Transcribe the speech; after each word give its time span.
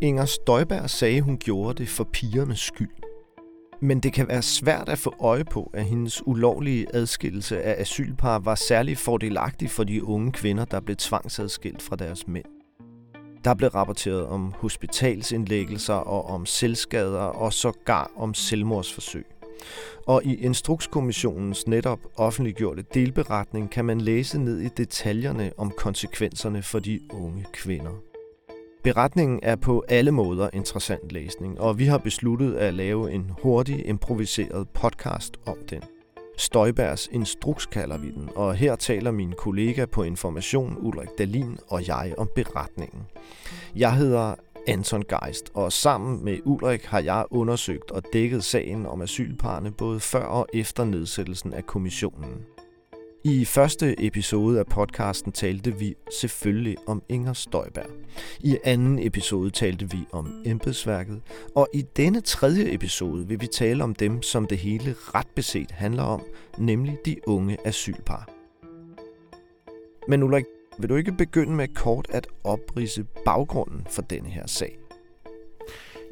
Inger 0.00 0.24
Støjberg 0.24 0.90
sagde, 0.90 1.20
hun 1.20 1.38
gjorde 1.38 1.74
det 1.74 1.88
for 1.88 2.04
pigernes 2.04 2.60
skyld. 2.60 2.90
Men 3.80 4.00
det 4.00 4.12
kan 4.12 4.28
være 4.28 4.42
svært 4.42 4.88
at 4.88 4.98
få 4.98 5.14
øje 5.20 5.44
på, 5.44 5.70
at 5.74 5.84
hendes 5.84 6.26
ulovlige 6.26 6.86
adskillelse 6.94 7.62
af 7.62 7.80
asylpar 7.80 8.38
var 8.38 8.54
særlig 8.54 8.98
fordelagtig 8.98 9.70
for 9.70 9.84
de 9.84 10.04
unge 10.04 10.32
kvinder, 10.32 10.64
der 10.64 10.80
blev 10.80 10.96
tvangsadskilt 10.96 11.82
fra 11.82 11.96
deres 11.96 12.28
mænd. 12.28 12.44
Der 13.44 13.54
blev 13.54 13.70
rapporteret 13.70 14.26
om 14.26 14.52
hospitalsindlæggelser 14.52 15.94
og 15.94 16.24
om 16.24 16.46
selvskader 16.46 17.20
og 17.20 17.52
sågar 17.52 18.10
om 18.16 18.34
selvmordsforsøg. 18.34 19.26
Og 20.06 20.24
i 20.24 20.34
Instrukskommissionens 20.34 21.66
netop 21.66 21.98
offentliggjorte 22.16 22.84
delberetning 22.94 23.70
kan 23.70 23.84
man 23.84 24.00
læse 24.00 24.38
ned 24.38 24.60
i 24.60 24.68
detaljerne 24.68 25.52
om 25.56 25.70
konsekvenserne 25.70 26.62
for 26.62 26.78
de 26.78 27.00
unge 27.12 27.46
kvinder. 27.52 27.92
Beretningen 28.84 29.40
er 29.42 29.56
på 29.56 29.84
alle 29.88 30.10
måder 30.10 30.50
interessant 30.52 31.12
læsning, 31.12 31.60
og 31.60 31.78
vi 31.78 31.84
har 31.84 31.98
besluttet 31.98 32.54
at 32.54 32.74
lave 32.74 33.12
en 33.12 33.30
hurtig 33.42 33.86
improviseret 33.86 34.68
podcast 34.68 35.36
om 35.46 35.56
den. 35.70 35.82
Støjbergs 36.36 37.08
Instruks 37.12 37.66
kalder 37.66 37.98
vi 37.98 38.10
den, 38.10 38.30
og 38.36 38.54
her 38.54 38.76
taler 38.76 39.10
min 39.10 39.32
kollega 39.38 39.84
på 39.84 40.02
Information, 40.02 40.76
Ulrik 40.80 41.08
Dalin 41.18 41.58
og 41.68 41.88
jeg 41.88 42.14
om 42.18 42.28
beretningen. 42.34 43.02
Jeg 43.76 43.96
hedder 43.96 44.34
Anton 44.68 45.02
Geist, 45.02 45.50
og 45.54 45.72
sammen 45.72 46.24
med 46.24 46.38
Ulrik 46.44 46.84
har 46.84 47.00
jeg 47.00 47.24
undersøgt 47.30 47.90
og 47.90 48.02
dækket 48.12 48.44
sagen 48.44 48.86
om 48.86 49.02
asylparne 49.02 49.72
både 49.72 50.00
før 50.00 50.24
og 50.24 50.46
efter 50.54 50.84
nedsættelsen 50.84 51.52
af 51.52 51.66
kommissionen. 51.66 52.44
I 53.26 53.44
første 53.44 54.06
episode 54.06 54.58
af 54.58 54.66
podcasten 54.66 55.32
talte 55.32 55.78
vi 55.78 55.94
selvfølgelig 56.20 56.76
om 56.86 57.02
Inger 57.08 57.32
Støjberg. 57.32 57.90
I 58.40 58.58
anden 58.64 58.98
episode 58.98 59.50
talte 59.50 59.90
vi 59.90 59.98
om 60.12 60.42
embedsværket. 60.46 61.20
Og 61.54 61.68
i 61.74 61.82
denne 61.96 62.20
tredje 62.20 62.74
episode 62.74 63.28
vil 63.28 63.40
vi 63.40 63.46
tale 63.46 63.84
om 63.84 63.94
dem, 63.94 64.22
som 64.22 64.46
det 64.46 64.58
hele 64.58 64.94
ret 64.98 65.28
beset 65.34 65.70
handler 65.70 66.02
om, 66.02 66.22
nemlig 66.58 66.98
de 67.04 67.16
unge 67.26 67.56
asylpar. 67.64 68.28
Men 70.08 70.22
Ulrik, 70.22 70.44
vil 70.78 70.88
du 70.88 70.94
ikke 70.94 71.12
begynde 71.12 71.52
med 71.52 71.68
kort 71.74 72.06
at 72.10 72.26
oprise 72.44 73.04
baggrunden 73.24 73.86
for 73.90 74.02
denne 74.02 74.28
her 74.28 74.46
sag? 74.46 74.78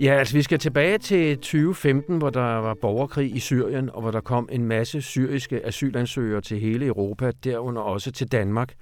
Ja, 0.00 0.14
altså 0.14 0.34
vi 0.34 0.42
skal 0.42 0.58
tilbage 0.58 0.98
til 0.98 1.36
2015, 1.36 2.18
hvor 2.18 2.30
der 2.30 2.56
var 2.56 2.74
borgerkrig 2.74 3.36
i 3.36 3.38
Syrien, 3.38 3.90
og 3.90 4.00
hvor 4.00 4.10
der 4.10 4.20
kom 4.20 4.48
en 4.52 4.64
masse 4.64 5.02
syriske 5.02 5.66
asylansøgere 5.66 6.40
til 6.40 6.60
hele 6.60 6.86
Europa, 6.86 7.33
derunder 7.44 7.83
også 7.83 8.12
til 8.12 8.33
Danmark. 8.33 8.74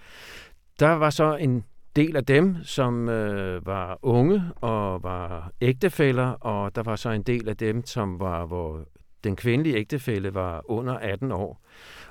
Der 0.81 0.89
var 0.89 1.11
så 1.11 1.37
en 1.37 1.65
del 1.97 2.17
af 2.17 2.25
dem, 2.25 2.57
som 2.65 3.09
øh, 3.09 3.67
var 3.67 3.99
unge 4.03 4.43
og 4.57 5.03
var 5.03 5.51
ægtefæller, 5.61 6.27
og 6.27 6.75
der 6.75 6.83
var 6.83 6.97
så 6.97 7.11
en 7.11 7.23
del 7.23 7.49
af 7.49 7.57
dem, 7.57 7.87
som 7.87 8.21
var, 8.21 8.47
hvor 8.47 8.85
den 9.25 9.37
kvindelige 9.37 9.77
ægtefælle 9.77 10.35
var 10.35 10.71
under 10.71 10.95
18 10.95 11.33
år. 11.33 11.61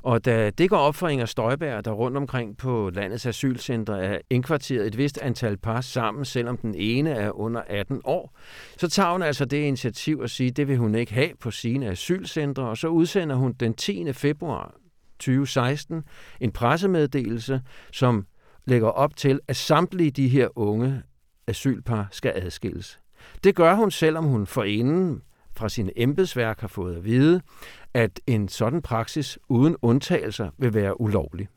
Og 0.01 0.25
da 0.25 0.49
det 0.49 0.69
går 0.69 0.77
op 0.77 0.95
for 0.95 1.07
Inger 1.07 1.25
Støjberg, 1.25 1.85
der 1.85 1.91
rundt 1.91 2.17
omkring 2.17 2.57
på 2.57 2.89
landets 2.93 3.25
asylcentre 3.25 4.03
er 4.03 4.17
indkvarteret 4.29 4.87
et 4.87 4.97
vist 4.97 5.17
antal 5.21 5.57
par 5.57 5.81
sammen, 5.81 6.25
selvom 6.25 6.57
den 6.57 6.75
ene 6.75 7.09
er 7.09 7.31
under 7.31 7.61
18 7.67 8.01
år, 8.03 8.37
så 8.77 8.89
tager 8.89 9.11
hun 9.11 9.21
altså 9.21 9.45
det 9.45 9.57
initiativ 9.57 10.21
at 10.23 10.29
sige, 10.29 10.49
at 10.49 10.57
det 10.57 10.67
vil 10.67 10.77
hun 10.77 10.95
ikke 10.95 11.13
have 11.13 11.29
på 11.39 11.51
sine 11.51 11.87
asylcentre, 11.87 12.63
og 12.63 12.77
så 12.77 12.87
udsender 12.87 13.35
hun 13.35 13.53
den 13.53 13.73
10. 13.73 14.13
februar 14.13 14.75
2016 15.19 16.03
en 16.39 16.51
pressemeddelelse, 16.51 17.61
som 17.91 18.25
lægger 18.65 18.87
op 18.87 19.15
til, 19.15 19.39
at 19.47 19.55
samtlige 19.55 20.11
de 20.11 20.27
her 20.27 20.47
unge 20.55 21.01
asylpar 21.47 22.07
skal 22.11 22.33
adskilles. 22.35 22.99
Det 23.43 23.55
gør 23.55 23.75
hun, 23.75 23.91
selvom 23.91 24.25
hun 24.25 24.47
forinden 24.47 25.21
fra 25.59 25.69
sine 25.69 25.91
embedsværk 25.95 26.59
har 26.59 26.67
fået 26.67 26.95
at 26.95 27.03
vide, 27.03 27.41
at 27.93 28.19
en 28.27 28.47
sådan 28.47 28.81
praksis 28.81 29.39
uden 29.49 29.75
undtagelser 29.81 30.49
vil 30.57 30.73
være 30.73 31.01
ulovlig. 31.01 31.47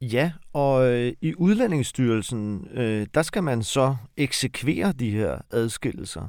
Ja, 0.00 0.32
og 0.52 0.92
øh, 0.92 1.12
i 1.20 1.34
Udlændingsstyrelsen, 1.34 2.68
øh, 2.72 3.06
der 3.14 3.22
skal 3.22 3.42
man 3.42 3.62
så 3.62 3.96
eksekvere 4.16 4.92
de 4.92 5.10
her 5.10 5.38
adskillelser. 5.50 6.28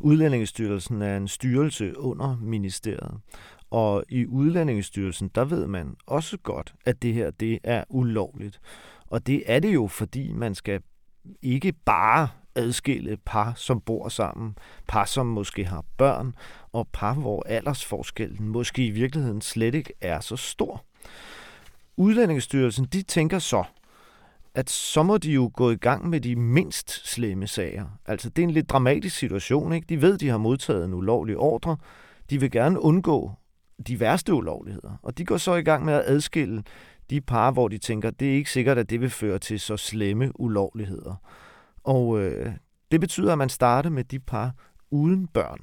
Udlændingsstyrelsen 0.00 1.02
er 1.02 1.16
en 1.16 1.28
styrelse 1.28 1.98
under 1.98 2.36
ministeriet. 2.40 3.14
Og 3.70 4.04
i 4.08 4.26
Udlændingsstyrelsen, 4.26 5.30
der 5.34 5.44
ved 5.44 5.66
man 5.66 5.96
også 6.06 6.36
godt, 6.36 6.74
at 6.86 7.02
det 7.02 7.14
her 7.14 7.30
det 7.30 7.58
er 7.64 7.84
ulovligt. 7.88 8.60
Og 9.06 9.26
det 9.26 9.42
er 9.46 9.60
det 9.60 9.74
jo, 9.74 9.86
fordi 9.86 10.32
man 10.32 10.54
skal 10.54 10.80
ikke 11.42 11.72
bare 11.72 12.28
adskille 12.54 13.16
par, 13.16 13.52
som 13.56 13.80
bor 13.80 14.08
sammen, 14.08 14.56
par, 14.88 15.04
som 15.04 15.26
måske 15.26 15.64
har 15.64 15.84
børn, 15.96 16.34
og 16.72 16.88
par, 16.92 17.14
hvor 17.14 17.42
aldersforskellen 17.46 18.48
måske 18.48 18.86
i 18.86 18.90
virkeligheden 18.90 19.40
slet 19.40 19.74
ikke 19.74 19.92
er 20.00 20.20
så 20.20 20.36
stor. 20.36 20.84
Udlændingestyrelsen, 21.96 22.84
de 22.84 23.02
tænker 23.02 23.38
så, 23.38 23.64
at 24.54 24.70
så 24.70 25.02
må 25.02 25.18
de 25.18 25.32
jo 25.32 25.50
gå 25.54 25.70
i 25.70 25.76
gang 25.76 26.08
med 26.08 26.20
de 26.20 26.36
mindst 26.36 27.08
slemme 27.08 27.46
sager. 27.46 27.86
Altså, 28.06 28.28
det 28.28 28.42
er 28.42 28.46
en 28.46 28.54
lidt 28.54 28.70
dramatisk 28.70 29.16
situation, 29.16 29.72
ikke? 29.72 29.86
De 29.88 30.02
ved, 30.02 30.18
de 30.18 30.28
har 30.28 30.38
modtaget 30.38 30.84
en 30.84 30.94
ulovlig 30.94 31.36
ordre. 31.36 31.76
De 32.30 32.40
vil 32.40 32.50
gerne 32.50 32.80
undgå 32.80 33.32
de 33.86 34.00
værste 34.00 34.34
ulovligheder. 34.34 34.98
Og 35.02 35.18
de 35.18 35.24
går 35.24 35.36
så 35.36 35.54
i 35.54 35.62
gang 35.62 35.84
med 35.84 35.94
at 35.94 36.02
adskille 36.06 36.62
de 37.10 37.20
par, 37.20 37.50
hvor 37.50 37.68
de 37.68 37.78
tænker, 37.78 38.10
det 38.10 38.30
er 38.30 38.34
ikke 38.34 38.50
sikkert, 38.50 38.78
at 38.78 38.90
det 38.90 39.00
vil 39.00 39.10
føre 39.10 39.38
til 39.38 39.60
så 39.60 39.76
slemme 39.76 40.40
ulovligheder. 40.40 41.14
Og 41.90 42.20
øh, 42.20 42.52
det 42.90 43.00
betyder, 43.00 43.32
at 43.32 43.38
man 43.38 43.48
starter 43.48 43.90
med 43.90 44.04
de 44.04 44.18
par 44.18 44.54
uden 44.90 45.26
børn. 45.26 45.58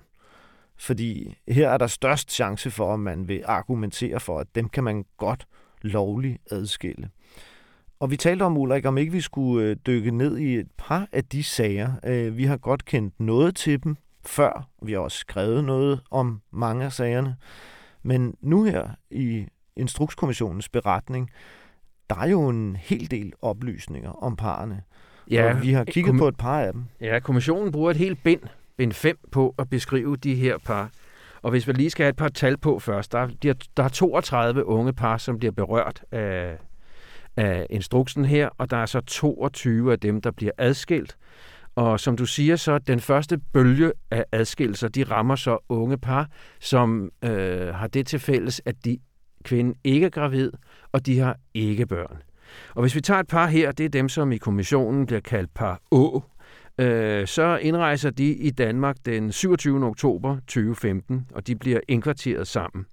Fordi 0.77 1.37
her 1.47 1.69
er 1.69 1.77
der 1.77 1.87
størst 1.87 2.31
chance 2.31 2.71
for, 2.71 2.93
at 2.93 2.99
man 2.99 3.27
vil 3.27 3.43
argumentere 3.45 4.19
for, 4.19 4.39
at 4.39 4.47
dem 4.55 4.69
kan 4.69 4.83
man 4.83 5.05
godt 5.17 5.47
lovligt 5.81 6.37
adskille. 6.51 7.09
Og 7.99 8.11
vi 8.11 8.17
talte 8.17 8.43
om, 8.43 8.57
Ulrik, 8.57 8.85
om 8.85 8.97
ikke 8.97 9.11
vi 9.11 9.21
skulle 9.21 9.65
øh, 9.65 9.75
dykke 9.85 10.11
ned 10.11 10.37
i 10.37 10.55
et 10.55 10.67
par 10.77 11.07
af 11.11 11.25
de 11.25 11.43
sager. 11.43 11.91
Øh, 12.03 12.37
vi 12.37 12.43
har 12.43 12.57
godt 12.57 12.85
kendt 12.85 13.19
noget 13.19 13.55
til 13.55 13.83
dem 13.83 13.95
før. 14.25 14.69
Vi 14.81 14.91
har 14.93 14.99
også 14.99 15.17
skrevet 15.17 15.63
noget 15.63 16.01
om 16.11 16.41
mange 16.51 16.85
af 16.85 16.93
sagerne. 16.93 17.35
Men 18.03 18.35
nu 18.41 18.63
her 18.63 18.89
i 19.11 19.47
Instrukskommissionens 19.75 20.69
beretning, 20.69 21.29
der 22.09 22.15
er 22.15 22.27
jo 22.27 22.49
en 22.49 22.75
hel 22.75 23.11
del 23.11 23.33
oplysninger 23.41 24.11
om 24.11 24.35
parerne. 24.35 24.83
Ja, 25.31 25.55
og 25.55 25.61
vi 25.61 25.71
har 25.71 25.83
kigget 25.83 26.17
på 26.17 26.27
et 26.27 26.37
par 26.37 26.59
af 26.61 26.73
dem. 26.73 26.83
Ja, 27.01 27.19
kommissionen 27.19 27.71
bruger 27.71 27.91
et 27.91 27.97
helt 27.97 28.23
bind, 28.23 28.41
bind 28.77 28.93
5, 28.93 29.19
på 29.31 29.55
at 29.59 29.69
beskrive 29.69 30.15
de 30.15 30.35
her 30.35 30.57
par. 30.57 30.89
Og 31.41 31.51
hvis 31.51 31.67
vi 31.67 31.73
lige 31.73 31.89
skal 31.89 32.03
have 32.03 32.09
et 32.09 32.15
par 32.15 32.29
tal 32.29 32.57
på 32.57 32.79
først, 32.79 33.11
der, 33.11 33.19
er, 33.19 33.53
der 33.77 33.83
er 33.83 33.89
32 33.89 34.65
unge 34.65 34.93
par, 34.93 35.17
som 35.17 35.39
bliver 35.39 35.51
berørt 35.51 36.03
af, 36.11 36.57
af 37.37 37.67
instruksen 37.69 38.25
her, 38.25 38.49
og 38.57 38.69
der 38.69 38.77
er 38.77 38.85
så 38.85 39.01
22 39.01 39.91
af 39.91 39.99
dem, 39.99 40.21
der 40.21 40.31
bliver 40.31 40.51
adskilt. 40.57 41.17
Og 41.75 41.99
som 41.99 42.17
du 42.17 42.25
siger, 42.25 42.55
så 42.55 42.77
den 42.77 42.99
første 42.99 43.37
bølge 43.53 43.91
af 44.11 44.25
adskillelser, 44.31 44.87
de 44.87 45.03
rammer 45.03 45.35
så 45.35 45.57
unge 45.69 45.97
par, 45.97 46.29
som 46.59 47.11
øh, 47.23 47.75
har 47.75 47.87
det 47.87 48.07
til 48.07 48.19
fælles, 48.19 48.61
at 48.65 48.75
de 48.85 48.99
kvinden 49.43 49.75
ikke 49.83 50.05
er 50.05 50.09
gravid, 50.09 50.51
og 50.91 51.05
de 51.05 51.19
har 51.19 51.37
ikke 51.53 51.85
børn. 51.85 52.21
Og 52.75 52.81
hvis 52.81 52.95
vi 52.95 53.01
tager 53.01 53.19
et 53.19 53.27
par 53.27 53.47
her, 53.47 53.71
det 53.71 53.85
er 53.85 53.89
dem, 53.89 54.09
som 54.09 54.31
i 54.31 54.37
kommissionen 54.37 55.05
bliver 55.05 55.19
kaldt 55.19 55.53
par 55.53 55.81
Å, 55.91 56.23
øh, 56.77 57.27
så 57.27 57.57
indrejser 57.61 58.09
de 58.09 58.33
i 58.33 58.49
Danmark 58.49 58.95
den 59.05 59.31
27. 59.31 59.85
oktober 59.85 60.35
2015, 60.35 61.27
og 61.33 61.47
de 61.47 61.55
bliver 61.55 61.79
indkvarteret 61.87 62.47
sammen. 62.47 62.85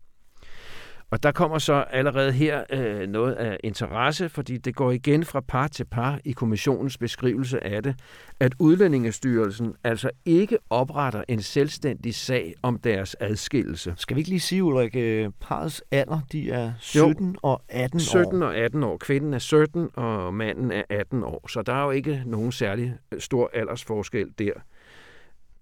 Og 1.14 1.22
der 1.22 1.32
kommer 1.32 1.58
så 1.58 1.72
allerede 1.72 2.32
her 2.32 2.64
øh, 2.70 3.08
noget 3.08 3.32
af 3.32 3.56
interesse, 3.64 4.28
fordi 4.28 4.56
det 4.56 4.74
går 4.74 4.90
igen 4.90 5.24
fra 5.24 5.40
par 5.40 5.68
til 5.68 5.84
par 5.84 6.20
i 6.24 6.32
kommissionens 6.32 6.98
beskrivelse 6.98 7.64
af 7.64 7.82
det, 7.82 7.96
at 8.40 8.54
Udlændingestyrelsen 8.58 9.74
altså 9.84 10.10
ikke 10.24 10.58
opretter 10.70 11.24
en 11.28 11.42
selvstændig 11.42 12.14
sag 12.14 12.54
om 12.62 12.78
deres 12.78 13.16
adskillelse. 13.20 13.94
Skal 13.96 14.16
vi 14.16 14.20
ikke 14.20 14.30
lige 14.30 14.40
sige, 14.40 14.64
Ulrik, 14.64 14.96
øh, 14.96 15.30
parets 15.40 15.82
alder, 15.90 16.20
de 16.32 16.50
er 16.50 16.72
17 16.78 17.26
jo, 17.26 17.34
og 17.42 17.62
18 17.68 17.96
år? 17.96 18.00
17 18.00 18.42
og 18.42 18.56
18 18.56 18.82
år. 18.82 18.96
Kvinden 18.96 19.34
er 19.34 19.38
17, 19.38 19.88
og 19.94 20.34
manden 20.34 20.72
er 20.72 20.82
18 20.90 21.22
år. 21.22 21.48
Så 21.48 21.62
der 21.62 21.72
er 21.74 21.84
jo 21.84 21.90
ikke 21.90 22.22
nogen 22.26 22.52
særlig 22.52 22.94
stor 23.18 23.50
aldersforskel 23.52 24.26
der. 24.38 24.52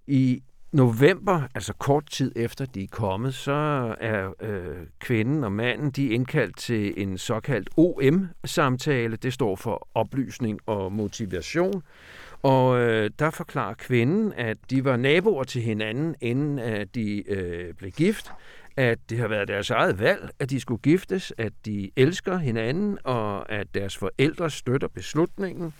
I 0.07 0.43
november, 0.73 1.43
altså 1.55 1.73
kort 1.73 2.07
tid 2.07 2.33
efter 2.37 2.65
de 2.65 2.83
er 2.83 2.89
kommet, 2.91 3.35
så 3.35 3.53
er 4.01 4.33
øh, 4.41 4.87
kvinden 5.01 5.45
og 5.45 5.53
manden 5.53 5.91
de 5.91 6.11
er 6.11 6.15
indkaldt 6.15 6.57
til 6.57 6.95
en 6.97 7.19
såkaldt 7.19 7.71
OM-samtale. 7.77 9.17
Det 9.17 9.33
står 9.33 9.57
for 9.57 9.89
oplysning 9.95 10.61
og 10.67 10.93
motivation. 10.93 11.83
Og 12.43 12.81
øh, 12.81 13.11
der 13.19 13.31
forklarer 13.31 13.75
kvinden, 13.75 14.33
at 14.33 14.57
de 14.71 14.85
var 14.85 14.97
naboer 14.97 15.45
til 15.45 15.63
hinanden, 15.63 16.15
inden 16.21 16.59
at 16.59 16.95
de 16.95 17.31
øh, 17.31 17.75
blev 17.75 17.91
gift, 17.91 18.33
at 18.77 18.99
det 19.11 19.19
har 19.19 19.29
været 19.29 19.49
deres 19.49 19.71
eget 19.71 19.99
valg, 19.99 20.31
at 20.39 20.51
de 20.51 20.61
skulle 20.61 20.83
giftes, 20.83 21.33
at 21.39 21.53
de 21.65 21.91
elsker 21.97 22.37
hinanden, 22.37 22.99
og 23.05 23.53
at 23.53 23.67
deres 23.75 23.97
forældre 23.97 24.51
støtter 24.51 24.89
beslutningen, 24.89 25.75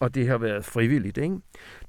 og 0.00 0.14
det 0.14 0.28
har 0.28 0.38
været 0.38 0.64
frivilligt. 0.64 1.18
Ikke? 1.18 1.36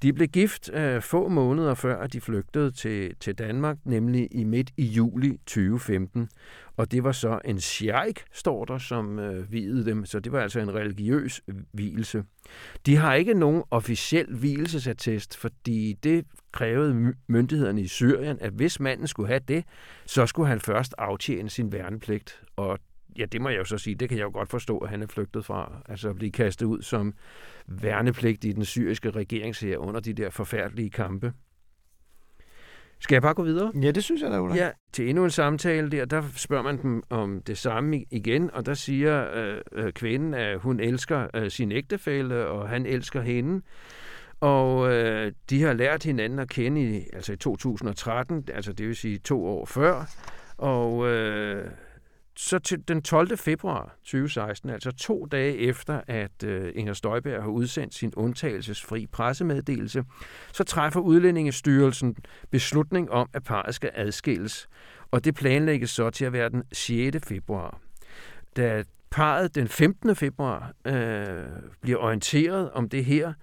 De 0.01 0.13
blev 0.13 0.27
gift 0.27 0.73
øh, 0.73 1.01
få 1.01 1.27
måneder 1.27 1.73
før, 1.73 2.01
at 2.01 2.13
de 2.13 2.21
flygtede 2.21 2.71
til, 2.71 3.15
til 3.19 3.35
Danmark, 3.35 3.77
nemlig 3.85 4.27
i 4.31 4.43
midt 4.43 4.71
i 4.77 4.85
juli 4.85 5.37
2015. 5.45 6.29
Og 6.77 6.91
det 6.91 7.03
var 7.03 7.11
så 7.11 7.39
en 7.45 7.59
sheik, 7.59 8.23
står 8.33 8.65
der, 8.65 8.77
som 8.77 9.19
øh, 9.19 9.51
videde 9.51 9.85
dem, 9.85 10.05
så 10.05 10.19
det 10.19 10.31
var 10.31 10.41
altså 10.41 10.59
en 10.59 10.75
religiøs 10.75 11.41
øh, 11.47 11.55
hvilelse. 11.71 12.23
De 12.85 12.95
har 12.95 13.13
ikke 13.13 13.33
nogen 13.33 13.63
officiel 13.71 14.35
hvielsesattest, 14.35 15.37
fordi 15.37 15.93
det 16.03 16.25
krævede 16.51 17.13
myndighederne 17.27 17.81
i 17.81 17.87
Syrien, 17.87 18.37
at 18.41 18.53
hvis 18.53 18.79
manden 18.79 19.07
skulle 19.07 19.27
have 19.27 19.41
det, 19.47 19.63
så 20.05 20.25
skulle 20.25 20.49
han 20.49 20.59
først 20.59 20.95
aftjene 20.97 21.49
sin 21.49 21.71
værnepligt. 21.71 22.41
Og 22.55 22.79
ja, 23.17 23.25
det 23.25 23.41
må 23.41 23.49
jeg 23.49 23.57
jo 23.57 23.63
så 23.63 23.77
sige, 23.77 23.95
det 23.95 24.09
kan 24.09 24.17
jeg 24.17 24.23
jo 24.23 24.31
godt 24.33 24.49
forstå, 24.49 24.77
at 24.77 24.89
han 24.89 25.01
er 25.01 25.07
flygtet 25.07 25.45
fra. 25.45 25.81
Altså 25.89 26.09
at 26.09 26.15
blive 26.15 26.31
kastet 26.31 26.65
ud 26.65 26.81
som 26.81 27.13
værnepligt 27.67 28.45
i 28.45 28.51
den 28.51 28.65
syriske 28.65 29.11
regeringsher 29.11 29.77
under 29.77 29.99
de 29.99 30.13
der 30.13 30.29
forfærdelige 30.29 30.89
kampe. 30.89 31.33
Skal 33.01 33.15
jeg 33.15 33.21
bare 33.21 33.33
gå 33.33 33.43
videre? 33.43 33.71
Ja, 33.81 33.91
det 33.91 34.03
synes 34.03 34.21
jeg 34.21 34.31
da, 34.31 34.41
Ulla. 34.41 34.55
Ja, 34.55 34.69
til 34.93 35.09
endnu 35.09 35.23
en 35.23 35.29
samtale 35.29 35.91
der, 35.91 36.05
der 36.05 36.23
spørger 36.35 36.63
man 36.63 36.81
dem 36.81 37.03
om 37.09 37.41
det 37.41 37.57
samme 37.57 38.05
igen, 38.11 38.51
og 38.53 38.65
der 38.65 38.73
siger 38.73 39.31
øh, 39.33 39.61
øh, 39.71 39.93
kvinden, 39.93 40.33
at 40.33 40.59
hun 40.59 40.79
elsker 40.79 41.27
øh, 41.33 41.51
sin 41.51 41.71
ægtefælle, 41.71 42.47
og 42.47 42.69
han 42.69 42.85
elsker 42.85 43.21
hende. 43.21 43.61
Og 44.39 44.91
øh, 44.93 45.31
de 45.49 45.61
har 45.61 45.73
lært 45.73 46.03
hinanden 46.03 46.39
at 46.39 46.49
kende 46.49 46.81
i, 46.81 47.03
altså 47.13 47.33
i 47.33 47.37
2013, 47.37 48.43
altså 48.53 48.73
det 48.73 48.87
vil 48.87 48.95
sige 48.95 49.17
to 49.17 49.45
år 49.45 49.65
før. 49.65 50.05
Og 50.57 51.07
øh, 51.07 51.71
så 52.41 52.59
til 52.59 52.87
den 52.87 53.01
12. 53.01 53.37
februar 53.37 53.95
2016, 54.03 54.69
altså 54.69 54.91
to 54.91 55.25
dage 55.25 55.57
efter, 55.57 56.01
at 56.07 56.43
øh, 56.43 56.71
Inger 56.75 56.93
Støjberg 56.93 57.41
har 57.43 57.49
udsendt 57.49 57.93
sin 57.93 58.13
undtagelsesfri 58.15 59.07
pressemeddelelse, 59.07 60.03
så 60.53 60.63
træffer 60.63 60.99
Udlændingestyrelsen 60.99 62.15
beslutning 62.51 63.11
om, 63.11 63.29
at 63.33 63.43
parret 63.43 63.75
skal 63.75 63.91
adskilles. 63.93 64.69
Og 65.11 65.25
det 65.25 65.35
planlægges 65.35 65.89
så 65.89 66.09
til 66.09 66.25
at 66.25 66.33
være 66.33 66.49
den 66.49 66.63
6. 66.71 67.17
februar. 67.27 67.79
Da 68.55 68.83
parret 69.09 69.55
den 69.55 69.67
15. 69.67 70.15
februar 70.15 70.73
øh, 70.85 71.45
bliver 71.81 71.97
orienteret 71.97 72.71
om 72.71 72.89
det 72.89 73.05
her, 73.05 73.33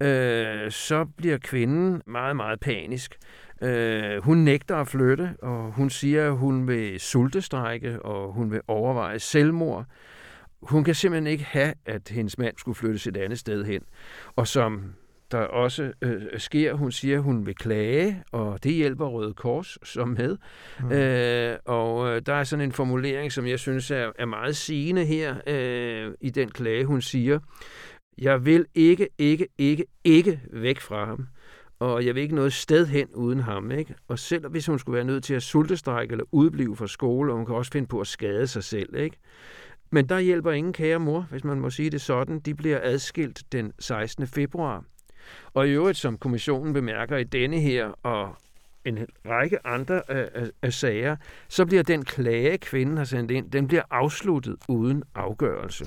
øh, 0.00 0.70
så 0.70 1.04
bliver 1.16 1.38
kvinden 1.38 2.02
meget, 2.06 2.36
meget 2.36 2.60
panisk. 2.60 3.18
Øh, 3.62 4.22
hun 4.22 4.38
nægter 4.38 4.76
at 4.76 4.88
flytte, 4.88 5.36
og 5.42 5.72
hun 5.72 5.90
siger, 5.90 6.26
at 6.26 6.36
hun 6.36 6.68
vil 6.68 7.00
sultestrække, 7.00 8.02
og 8.02 8.32
hun 8.32 8.50
vil 8.50 8.60
overveje 8.68 9.18
selvmord. 9.18 9.86
Hun 10.62 10.84
kan 10.84 10.94
simpelthen 10.94 11.26
ikke 11.32 11.44
have, 11.44 11.74
at 11.86 12.08
hendes 12.08 12.38
mand 12.38 12.54
skulle 12.58 12.76
flyttes 12.76 13.06
et 13.06 13.16
andet 13.16 13.38
sted 13.38 13.64
hen. 13.64 13.82
Og 14.36 14.48
som 14.48 14.94
der 15.32 15.38
også 15.38 15.92
øh, 16.02 16.22
sker, 16.36 16.74
hun 16.74 16.92
siger, 16.92 17.16
at 17.16 17.22
hun 17.22 17.46
vil 17.46 17.54
klage, 17.54 18.22
og 18.32 18.64
det 18.64 18.72
hjælper 18.72 19.06
Røde 19.06 19.34
Kors 19.34 19.78
som 19.82 20.08
med. 20.08 20.36
Mm. 20.80 20.92
Øh, 20.92 21.56
og 21.64 22.08
øh, 22.08 22.22
der 22.26 22.34
er 22.34 22.44
sådan 22.44 22.64
en 22.64 22.72
formulering, 22.72 23.32
som 23.32 23.46
jeg 23.46 23.58
synes 23.58 23.90
er, 23.90 24.12
er 24.18 24.26
meget 24.26 24.56
sigende 24.56 25.04
her 25.04 25.36
øh, 25.46 26.14
i 26.20 26.30
den 26.30 26.50
klage. 26.50 26.84
Hun 26.84 27.02
siger, 27.02 27.38
jeg 28.18 28.44
vil 28.44 28.66
ikke, 28.74 29.08
ikke, 29.18 29.46
ikke, 29.58 29.84
ikke 30.04 30.40
væk 30.52 30.80
fra 30.80 31.04
ham 31.04 31.26
og 31.82 32.06
jeg 32.06 32.14
vil 32.14 32.22
ikke 32.22 32.34
noget 32.34 32.52
sted 32.52 32.86
hen 32.86 33.08
uden 33.14 33.40
ham. 33.40 33.70
Ikke? 33.70 33.94
Og 34.08 34.18
selv 34.18 34.48
hvis 34.48 34.66
hun 34.66 34.78
skulle 34.78 34.96
være 34.96 35.04
nødt 35.04 35.24
til 35.24 35.34
at 35.34 35.42
sultestrække 35.42 36.12
eller 36.12 36.24
udblive 36.32 36.76
fra 36.76 36.86
skole, 36.86 37.32
og 37.32 37.36
hun 37.36 37.46
kan 37.46 37.54
også 37.54 37.72
finde 37.72 37.88
på 37.88 38.00
at 38.00 38.06
skade 38.06 38.46
sig 38.46 38.64
selv. 38.64 38.96
Ikke? 38.96 39.16
Men 39.90 40.08
der 40.08 40.18
hjælper 40.18 40.52
ingen 40.52 40.72
kære 40.72 40.98
mor, 40.98 41.26
hvis 41.30 41.44
man 41.44 41.60
må 41.60 41.70
sige 41.70 41.90
det 41.90 42.00
sådan. 42.00 42.40
De 42.40 42.54
bliver 42.54 42.78
adskilt 42.82 43.42
den 43.52 43.72
16. 43.78 44.26
februar. 44.26 44.84
Og 45.54 45.68
i 45.68 45.70
øvrigt, 45.70 45.98
som 45.98 46.18
kommissionen 46.18 46.72
bemærker 46.72 47.16
i 47.16 47.24
denne 47.24 47.60
her 47.60 47.86
og 47.86 48.36
en 48.84 48.98
række 49.26 49.66
andre 49.66 50.10
af, 50.10 50.28
af, 50.34 50.50
af 50.62 50.72
sager, 50.72 51.16
så 51.48 51.66
bliver 51.66 51.82
den 51.82 52.04
klage, 52.04 52.58
kvinden 52.58 52.96
har 52.96 53.04
sendt 53.04 53.30
ind, 53.30 53.50
den 53.50 53.68
bliver 53.68 53.82
afsluttet 53.90 54.56
uden 54.68 55.02
afgørelse. 55.14 55.86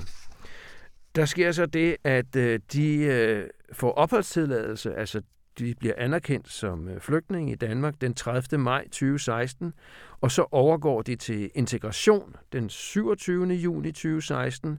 Der 1.14 1.24
sker 1.24 1.52
så 1.52 1.66
det, 1.66 1.96
at 2.04 2.36
øh, 2.36 2.60
de 2.72 2.98
øh, 2.98 3.46
får 3.72 3.92
opholdstilladelse, 3.92 4.94
altså 4.94 5.22
de 5.58 5.74
bliver 5.74 5.94
anerkendt 5.96 6.48
som 6.48 6.88
øh, 6.88 7.00
flygtninge 7.00 7.52
i 7.52 7.54
Danmark 7.54 8.00
den 8.00 8.14
30. 8.14 8.58
maj 8.58 8.84
2016, 8.84 9.72
og 10.20 10.30
så 10.30 10.46
overgår 10.50 11.02
de 11.02 11.16
til 11.16 11.50
integration 11.54 12.36
den 12.52 12.68
27. 12.68 13.46
juni 13.46 13.92
2016, 13.92 14.78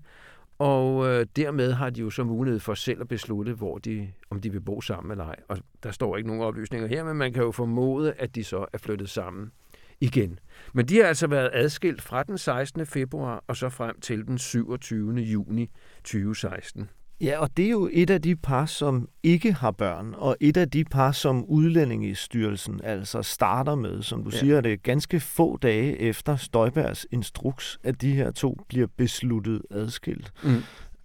og 0.60 1.08
øh, 1.08 1.26
dermed 1.36 1.72
har 1.72 1.90
de 1.90 2.02
jo 2.02 2.10
så 2.10 2.24
mulighed 2.24 2.60
for 2.60 2.74
selv 2.74 3.02
at 3.02 3.08
beslutte, 3.08 3.54
hvor 3.54 3.78
de, 3.78 4.12
om 4.30 4.42
de 4.42 4.52
vil 4.52 4.62
bo 4.62 4.82
sammen 4.82 5.12
eller 5.12 5.26
ej. 5.26 5.36
Og 5.48 5.58
der 5.84 5.92
står 5.92 6.18
ikke 6.18 6.28
nogen 6.28 6.44
oplysninger 6.44 6.88
her, 6.88 7.04
men 7.04 7.18
man 7.18 7.34
kan 7.34 7.44
jo 7.44 7.52
formode, 7.52 8.14
at 8.14 8.36
de 8.36 8.44
så 8.44 8.66
er 8.74 8.78
flyttet 8.78 9.10
sammen 9.10 9.52
igen. 10.00 10.40
Men 10.74 10.86
de 10.86 10.98
har 10.98 11.04
altså 11.04 11.28
været 11.28 11.50
adskilt 11.54 12.02
fra 12.02 12.24
den 12.24 12.38
16. 12.38 12.86
februar 12.86 13.44
og 13.48 13.56
så 13.56 13.70
frem 13.70 14.00
til 14.00 14.28
den 14.28 14.38
27. 14.38 15.14
juni 15.14 15.70
2016. 16.04 16.90
Ja, 17.22 17.40
og 17.40 17.58
det 17.58 17.66
er 17.66 17.70
jo 17.70 17.90
et 17.94 18.10
af 18.10 18.22
de 18.22 18.36
par, 18.36 18.66
som 18.66 19.10
ikke 19.24 19.54
har 19.54 19.72
børn, 19.72 20.14
og 20.18 20.38
et 20.40 20.58
af 20.58 20.70
de 20.70 20.84
par, 20.84 21.12
som 21.12 21.46
udlændingestyrelsen 21.46 22.82
altså 22.84 23.22
starter 23.22 23.76
med, 23.76 24.02
som 24.02 24.24
du 24.24 24.30
ja. 24.34 24.38
siger, 24.38 24.62
det 24.62 24.74
er 24.74 24.78
ganske 24.78 25.20
få 25.20 25.58
dage 25.58 26.02
efter 26.02 26.36
Støjbergs 26.36 27.08
instruks, 27.12 27.80
at 27.84 28.02
de 28.02 28.12
her 28.12 28.32
to 28.32 28.58
bliver 28.70 28.88
besluttet 28.98 29.62
adskilt. 29.72 30.32
Mm. 30.44 30.64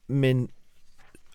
Men 0.08 0.48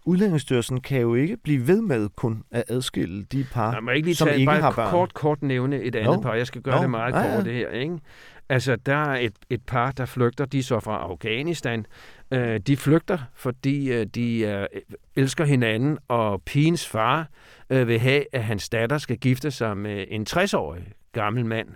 Udlændingsstyrelsen 0.07 0.81
kan 0.81 1.01
jo 1.01 1.15
ikke 1.15 1.37
blive 1.37 1.67
ved 1.67 1.81
med 1.81 2.09
kun 2.15 2.43
at 2.51 2.63
adskille 2.67 3.23
de 3.23 3.45
par, 3.51 3.81
Nej, 3.81 3.93
ikke 3.93 4.07
lige 4.07 4.15
som 4.15 4.27
tage, 4.27 4.39
ikke 4.39 4.49
bare 4.49 4.61
har 4.61 4.71
børn. 4.71 4.91
kort, 4.91 5.13
kort 5.13 5.41
nævne 5.41 5.81
et 5.81 5.95
andet 5.95 6.15
no. 6.15 6.21
par. 6.21 6.33
Jeg 6.33 6.47
skal 6.47 6.61
gøre 6.61 6.75
no. 6.75 6.81
det 6.81 6.89
meget 6.89 7.13
kort, 7.13 7.23
ja, 7.23 7.35
ja. 7.35 7.43
det 7.43 7.53
her. 7.53 7.69
Ikke? 7.69 7.99
Altså, 8.49 8.75
der 8.75 8.95
er 8.95 9.19
et, 9.19 9.33
et 9.49 9.61
par, 9.63 9.91
der 9.91 10.05
flygter, 10.05 10.45
de 10.45 10.59
er 10.59 10.63
så 10.63 10.79
fra 10.79 10.97
Afghanistan. 10.97 11.85
Øh, 12.31 12.59
de 12.59 12.77
flygter, 12.77 13.17
fordi 13.33 13.91
øh, 13.91 14.05
de 14.05 14.39
øh, 14.39 14.67
elsker 15.15 15.45
hinanden, 15.45 15.97
og 16.07 16.41
pigens 16.41 16.87
far 16.87 17.29
øh, 17.69 17.87
vil 17.87 17.99
have, 17.99 18.23
at 18.31 18.43
hans 18.43 18.69
datter 18.69 18.97
skal 18.97 19.17
gifte 19.17 19.51
sig 19.51 19.77
med 19.77 20.05
en 20.09 20.25
60-årig 20.29 20.83
gammel 21.11 21.45
mand. 21.45 21.67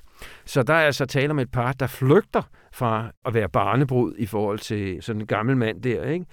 Så 0.45 0.63
der 0.63 0.73
er 0.73 0.85
altså 0.85 1.05
tale 1.05 1.31
om 1.31 1.39
et 1.39 1.51
par, 1.51 1.71
der 1.71 1.87
flygter 1.87 2.41
fra 2.73 3.11
at 3.25 3.33
være 3.33 3.49
barnebrud 3.49 4.13
i 4.17 4.25
forhold 4.25 4.59
til 4.59 5.03
sådan 5.03 5.21
en 5.21 5.27
gammel 5.27 5.57
mand 5.57 5.81
der. 5.81 6.03
Ikke? 6.03 6.25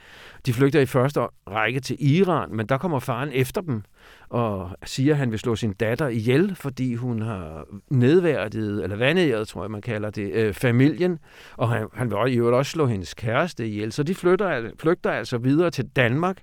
De 0.47 0.52
flygter 0.52 0.81
i 0.81 0.87
første 0.87 1.21
række 1.50 1.81
til 1.81 1.97
Iran, 2.00 2.57
men 2.57 2.67
der 2.67 2.78
kommer 2.78 2.99
faren 2.99 3.31
efter 3.33 3.61
dem 3.61 3.83
og 4.28 4.71
siger, 4.85 5.14
at 5.14 5.19
han 5.19 5.31
vil 5.31 5.38
slå 5.38 5.57
sin 5.57 5.73
datter 5.73 6.09
ihjel, 6.09 6.55
fordi 6.55 6.95
hun 6.95 7.23
har 7.23 7.67
nedværdiget, 7.90 8.83
eller 8.83 8.97
vandæret, 8.97 9.49
tror 9.49 9.62
jeg, 9.62 9.71
man 9.71 9.81
kalder 9.81 10.11
det, 10.11 10.33
øh, 10.33 10.55
familien, 10.55 11.19
og 11.57 11.69
han, 11.69 11.87
han 11.95 12.11
vil 12.11 12.33
i 12.33 12.37
øvrigt 12.37 12.57
også 12.57 12.71
slå 12.73 12.87
hendes 12.87 13.14
kæreste 13.14 13.69
ihjel. 13.69 13.93
Så 13.93 14.02
de 14.02 14.14
flytter, 14.14 14.71
flygter 14.81 15.11
altså 15.11 15.38
videre 15.38 15.71
til 15.71 15.88
Danmark 15.97 16.37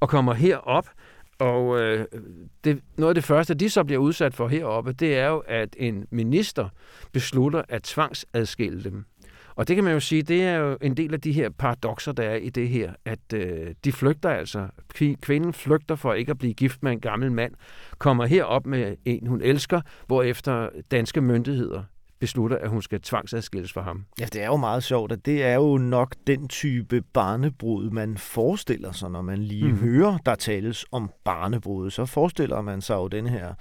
og 0.00 0.08
kommer 0.08 0.34
herop, 0.34 0.86
og 1.38 1.80
øh, 1.80 2.06
det, 2.64 2.80
noget 2.96 3.10
af 3.10 3.14
det 3.14 3.24
første, 3.24 3.54
de 3.54 3.70
så 3.70 3.84
bliver 3.84 4.00
udsat 4.00 4.34
for 4.34 4.48
heroppe, 4.48 4.92
det 4.92 5.18
er 5.18 5.28
jo, 5.28 5.42
at 5.46 5.76
en 5.78 6.06
minister 6.10 6.68
beslutter 7.12 7.62
at 7.68 7.82
tvangsadskille 7.82 8.84
dem. 8.84 9.04
Og 9.54 9.68
det 9.68 9.76
kan 9.76 9.84
man 9.84 9.92
jo 9.92 10.00
sige, 10.00 10.22
det 10.22 10.42
er 10.42 10.56
jo 10.56 10.78
en 10.82 10.96
del 10.96 11.14
af 11.14 11.20
de 11.20 11.32
her 11.32 11.50
paradoxer, 11.50 12.12
der 12.12 12.22
er 12.22 12.36
i 12.36 12.50
det 12.50 12.68
her, 12.68 12.92
at 13.04 13.32
øh, 13.34 13.74
de 13.84 13.92
flygter 13.92 14.30
altså. 14.30 14.68
Kvinden 15.22 15.52
flygter 15.52 15.94
for 15.94 16.14
ikke 16.14 16.30
at 16.30 16.38
blive 16.38 16.54
gift 16.54 16.82
med 16.82 16.92
en 16.92 17.00
gammel 17.00 17.32
mand, 17.32 17.54
kommer 17.98 18.26
herop 18.26 18.66
med 18.66 18.96
en, 19.04 19.26
hun 19.26 19.42
elsker, 19.42 19.80
hvorefter 20.06 20.68
danske 20.90 21.20
myndigheder 21.20 21.82
beslutter, 22.20 22.58
at 22.58 22.68
hun 22.68 22.82
skal 22.82 23.00
tvangsadskilles 23.00 23.72
fra 23.72 23.82
ham. 23.82 24.04
Ja, 24.20 24.24
det 24.24 24.42
er 24.42 24.46
jo 24.46 24.56
meget 24.56 24.84
sjovt, 24.84 25.12
at 25.12 25.26
det 25.26 25.44
er 25.44 25.54
jo 25.54 25.78
nok 25.78 26.14
den 26.26 26.48
type 26.48 27.00
barnebrud, 27.00 27.90
man 27.90 28.18
forestiller 28.18 28.92
sig, 28.92 29.10
når 29.10 29.22
man 29.22 29.38
lige 29.38 29.68
mm. 29.68 29.78
hører, 29.78 30.18
der 30.26 30.34
tales 30.34 30.86
om 30.92 31.10
barnebrud. 31.24 31.90
Så 31.90 32.06
forestiller 32.06 32.60
man 32.60 32.80
sig 32.80 32.94
jo 32.94 33.08
den 33.08 33.26
her 33.26 33.54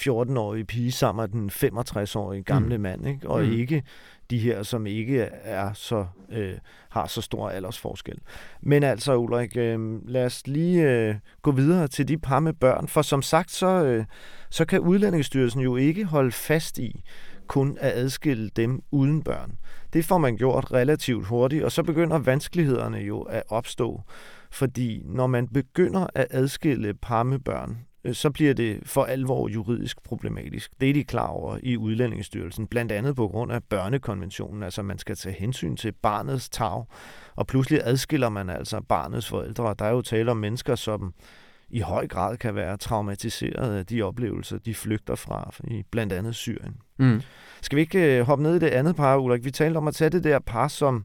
14-årige 0.00 0.64
pige 0.64 0.92
sammen 0.92 1.22
med 1.22 1.50
den 1.50 1.50
65-årige 1.78 2.42
gamle 2.42 2.76
mm. 2.76 2.82
mand, 2.82 3.06
ikke? 3.06 3.30
og 3.30 3.44
mm. 3.44 3.52
ikke 3.52 3.82
de 4.30 4.38
her, 4.38 4.62
som 4.62 4.86
ikke 4.86 5.18
er 5.42 5.72
så 5.72 6.06
øh, 6.32 6.54
har 6.88 7.06
så 7.06 7.20
stor 7.20 7.48
aldersforskel. 7.48 8.18
Men 8.60 8.82
altså, 8.82 9.16
Ulrik, 9.16 9.56
øh, 9.56 10.08
lad 10.08 10.24
os 10.24 10.46
lige 10.46 10.90
øh, 10.90 11.14
gå 11.42 11.50
videre 11.50 11.88
til 11.88 12.08
de 12.08 12.18
par 12.18 12.40
med 12.40 12.52
børn, 12.52 12.88
for 12.88 13.02
som 13.02 13.22
sagt, 13.22 13.50
så, 13.50 13.66
øh, 13.66 14.04
så 14.50 14.64
kan 14.64 14.80
Udlændingsstyrelsen 14.80 15.60
jo 15.60 15.76
ikke 15.76 16.04
holde 16.04 16.32
fast 16.32 16.78
i, 16.78 17.02
kun 17.46 17.78
at 17.80 17.92
adskille 17.92 18.50
dem 18.56 18.82
uden 18.90 19.22
børn. 19.22 19.58
Det 19.92 20.04
får 20.04 20.18
man 20.18 20.36
gjort 20.36 20.72
relativt 20.72 21.26
hurtigt, 21.26 21.64
og 21.64 21.72
så 21.72 21.82
begynder 21.82 22.18
vanskelighederne 22.18 22.98
jo 22.98 23.20
at 23.20 23.42
opstå. 23.48 24.02
Fordi 24.50 25.02
når 25.04 25.26
man 25.26 25.48
begynder 25.48 26.06
at 26.14 26.26
adskille 26.30 26.94
par 26.94 27.22
med 27.22 27.38
børn, 27.38 27.78
øh, 28.04 28.14
så 28.14 28.30
bliver 28.30 28.54
det 28.54 28.80
for 28.84 29.04
alvor 29.04 29.48
juridisk 29.48 30.02
problematisk. 30.02 30.70
Det 30.80 30.90
er 30.90 30.94
de 30.94 31.04
klar 31.04 31.26
over 31.26 31.58
i 31.62 31.76
Udlændingsstyrelsen, 31.76 32.66
blandt 32.66 32.92
andet 32.92 33.16
på 33.16 33.28
grund 33.28 33.52
af 33.52 33.64
børnekonventionen, 33.64 34.62
altså 34.62 34.82
man 34.82 34.98
skal 34.98 35.16
tage 35.16 35.36
hensyn 35.38 35.76
til 35.76 35.92
barnets 35.92 36.48
tag, 36.48 36.84
og 37.36 37.46
pludselig 37.46 37.80
adskiller 37.84 38.28
man 38.28 38.50
altså 38.50 38.80
barnets 38.80 39.28
forældre. 39.28 39.74
Der 39.78 39.84
er 39.84 39.90
jo 39.90 40.02
tale 40.02 40.30
om 40.30 40.36
mennesker, 40.36 40.74
som 40.74 41.14
i 41.70 41.80
høj 41.80 42.06
grad 42.06 42.36
kan 42.36 42.54
være 42.54 42.76
traumatiseret 42.76 43.76
af 43.76 43.86
de 43.86 44.02
oplevelser, 44.02 44.58
de 44.58 44.74
flygter 44.74 45.14
fra, 45.14 45.54
i 45.64 45.82
blandt 45.90 46.12
andet 46.12 46.34
Syrien. 46.34 46.76
Mm. 46.98 47.22
Skal 47.60 47.76
vi 47.76 47.80
ikke 47.80 48.18
øh, 48.18 48.26
hoppe 48.26 48.42
ned 48.42 48.56
i 48.56 48.58
det 48.58 48.66
andet 48.66 48.96
par, 48.96 49.16
Ulrik? 49.16 49.44
Vi 49.44 49.50
talte 49.50 49.76
om 49.78 49.88
at 49.88 49.94
tage 49.94 50.10
det 50.10 50.24
der 50.24 50.38
par, 50.38 50.68
som 50.68 51.04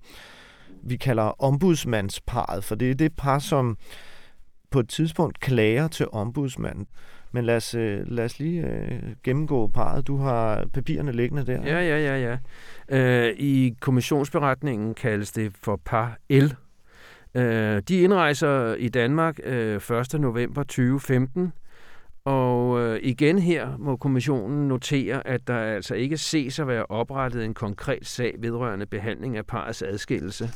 vi 0.83 0.97
kalder 0.97 1.43
ombudsmandsparet, 1.43 2.63
for 2.63 2.75
det 2.75 2.91
er 2.91 2.95
det 2.95 3.13
par, 3.17 3.39
som 3.39 3.77
på 4.71 4.79
et 4.79 4.89
tidspunkt 4.89 5.39
klager 5.39 5.87
til 5.87 6.07
ombudsmanden. 6.11 6.87
Men 7.31 7.45
lad 7.45 7.55
os, 7.55 7.75
øh, 7.75 8.11
lad 8.11 8.25
os 8.25 8.39
lige 8.39 8.67
øh, 8.67 9.01
gennemgå 9.23 9.67
parret. 9.67 10.07
Du 10.07 10.17
har 10.17 10.65
papirerne 10.73 11.11
liggende 11.11 11.45
der. 11.45 11.61
Ja, 11.65 11.81
ja, 11.81 12.17
ja. 12.17 12.37
ja. 12.89 13.27
Øh, 13.27 13.35
I 13.37 13.75
kommissionsberetningen 13.79 14.93
kaldes 14.93 15.31
det 15.31 15.51
for 15.63 15.81
par 15.85 16.17
L. 16.29 16.45
Øh, 17.35 17.81
de 17.87 18.01
indrejser 18.01 18.73
i 18.73 18.89
Danmark 18.89 19.39
øh, 19.43 19.75
1. 19.75 20.13
november 20.13 20.63
2015, 20.63 21.53
og 22.25 22.79
øh, 22.79 22.99
igen 23.03 23.39
her 23.39 23.77
må 23.77 23.97
kommissionen 23.97 24.67
notere, 24.67 25.27
at 25.27 25.47
der 25.47 25.57
altså 25.57 25.95
ikke 25.95 26.17
ses 26.17 26.59
at 26.59 26.67
være 26.67 26.85
oprettet 26.85 27.45
en 27.45 27.53
konkret 27.53 28.07
sag 28.07 28.35
vedrørende 28.39 28.85
behandling 28.85 29.37
af 29.37 29.45
parets 29.45 29.81
adskillelse. 29.81 30.49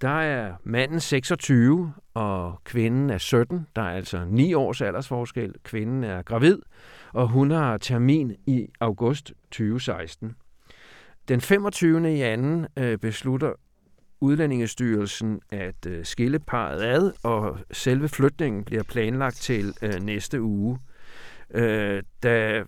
Der 0.00 0.20
er 0.20 0.52
manden 0.64 1.00
26, 1.00 1.92
og 2.14 2.60
kvinden 2.64 3.10
er 3.10 3.18
17. 3.18 3.66
Der 3.76 3.82
er 3.82 3.90
altså 3.90 4.24
9 4.28 4.54
års 4.54 4.80
aldersforskel. 4.80 5.54
Kvinden 5.62 6.04
er 6.04 6.22
gravid, 6.22 6.58
og 7.12 7.28
hun 7.28 7.50
har 7.50 7.78
termin 7.78 8.36
i 8.46 8.66
august 8.80 9.32
2016. 9.50 10.34
Den 11.28 11.40
25. 11.40 12.16
i 12.16 12.20
anden 12.20 12.66
øh, 12.76 12.98
beslutter 12.98 13.52
Udlændingestyrelsen 14.20 15.40
at 15.50 15.86
øh, 15.86 16.04
skille 16.04 16.38
parret 16.38 16.82
ad, 16.82 17.12
og 17.22 17.58
selve 17.72 18.08
flytningen 18.08 18.64
bliver 18.64 18.82
planlagt 18.82 19.36
til 19.36 19.74
øh, 19.82 20.00
næste 20.00 20.42
uge. 20.42 20.78
Øh, 21.54 22.02
da, 22.22 22.64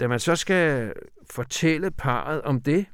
da 0.00 0.08
man 0.08 0.20
så 0.20 0.36
skal 0.36 0.92
fortælle 1.30 1.90
parret 1.90 2.42
om 2.42 2.60
det, 2.60 2.86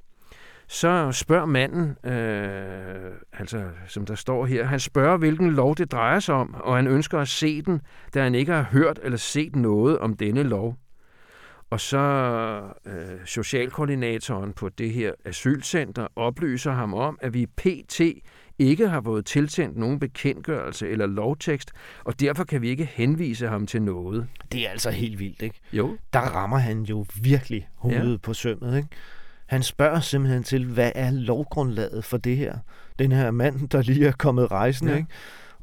så 0.69 1.13
spørger 1.13 1.47
manden, 1.47 2.11
øh, 2.13 3.13
altså 3.33 3.65
som 3.87 4.07
der 4.07 4.15
står 4.15 4.47
her, 4.47 4.65
han 4.65 4.81
spørger, 4.81 5.17
hvilken 5.17 5.51
lov 5.53 5.77
det 5.77 5.93
drejer 5.93 6.21
sig 6.21 6.35
om, 6.35 6.55
og 6.55 6.77
han 6.77 6.87
ønsker 6.87 7.19
at 7.19 7.29
se 7.29 7.63
den, 7.63 7.81
da 8.15 8.23
han 8.23 8.35
ikke 8.35 8.53
har 8.53 8.63
hørt 8.63 9.01
eller 9.03 9.19
set 9.19 9.57
noget 9.57 9.99
om 9.99 10.17
denne 10.17 10.43
lov. 10.43 10.77
Og 11.71 11.81
så 11.81 11.99
øh, 12.87 13.25
socialkoordinatoren 13.25 14.53
på 14.53 14.69
det 14.69 14.91
her 14.91 15.13
asylcenter 15.25 16.07
oplyser 16.17 16.73
ham 16.73 16.95
om, 16.95 17.19
at 17.21 17.35
vi 17.35 17.47
pt 17.47 18.01
ikke 18.59 18.89
har 18.89 19.01
fået 19.01 19.27
tilsendt 19.27 19.77
nogen 19.77 19.99
bekendtgørelse 19.99 20.89
eller 20.89 21.07
lovtekst, 21.07 21.73
og 22.05 22.21
derfor 22.21 22.45
kan 22.45 22.63
vi 22.63 22.69
ikke 22.69 22.85
henvise 22.85 23.49
ham 23.49 23.67
til 23.67 23.83
noget. 23.83 24.27
Det 24.53 24.67
er 24.67 24.71
altså 24.71 24.91
helt 24.91 25.19
vildt, 25.19 25.43
ikke? 25.43 25.61
Jo. 25.73 25.97
Der 26.13 26.21
rammer 26.21 26.59
han 26.59 26.83
jo 26.83 27.07
virkelig 27.23 27.69
hovedet 27.75 28.13
ja. 28.13 28.17
på 28.23 28.35
sømmet, 28.35 28.77
ikke? 28.77 28.89
Han 29.47 29.63
spørger 29.63 30.01
simpelthen 30.01 30.43
til, 30.43 30.65
hvad 30.65 30.93
er 30.95 31.11
lovgrundlaget 31.11 32.05
for 32.05 32.17
det 32.17 32.37
her? 32.37 32.59
Den 32.99 33.13
her 33.13 33.31
mand, 33.31 33.69
der 33.69 33.83
lige 33.83 34.07
er 34.07 34.13
kommet 34.13 34.51
rejsende, 34.51 34.93
ja. 34.93 34.99
ikke? 34.99 35.09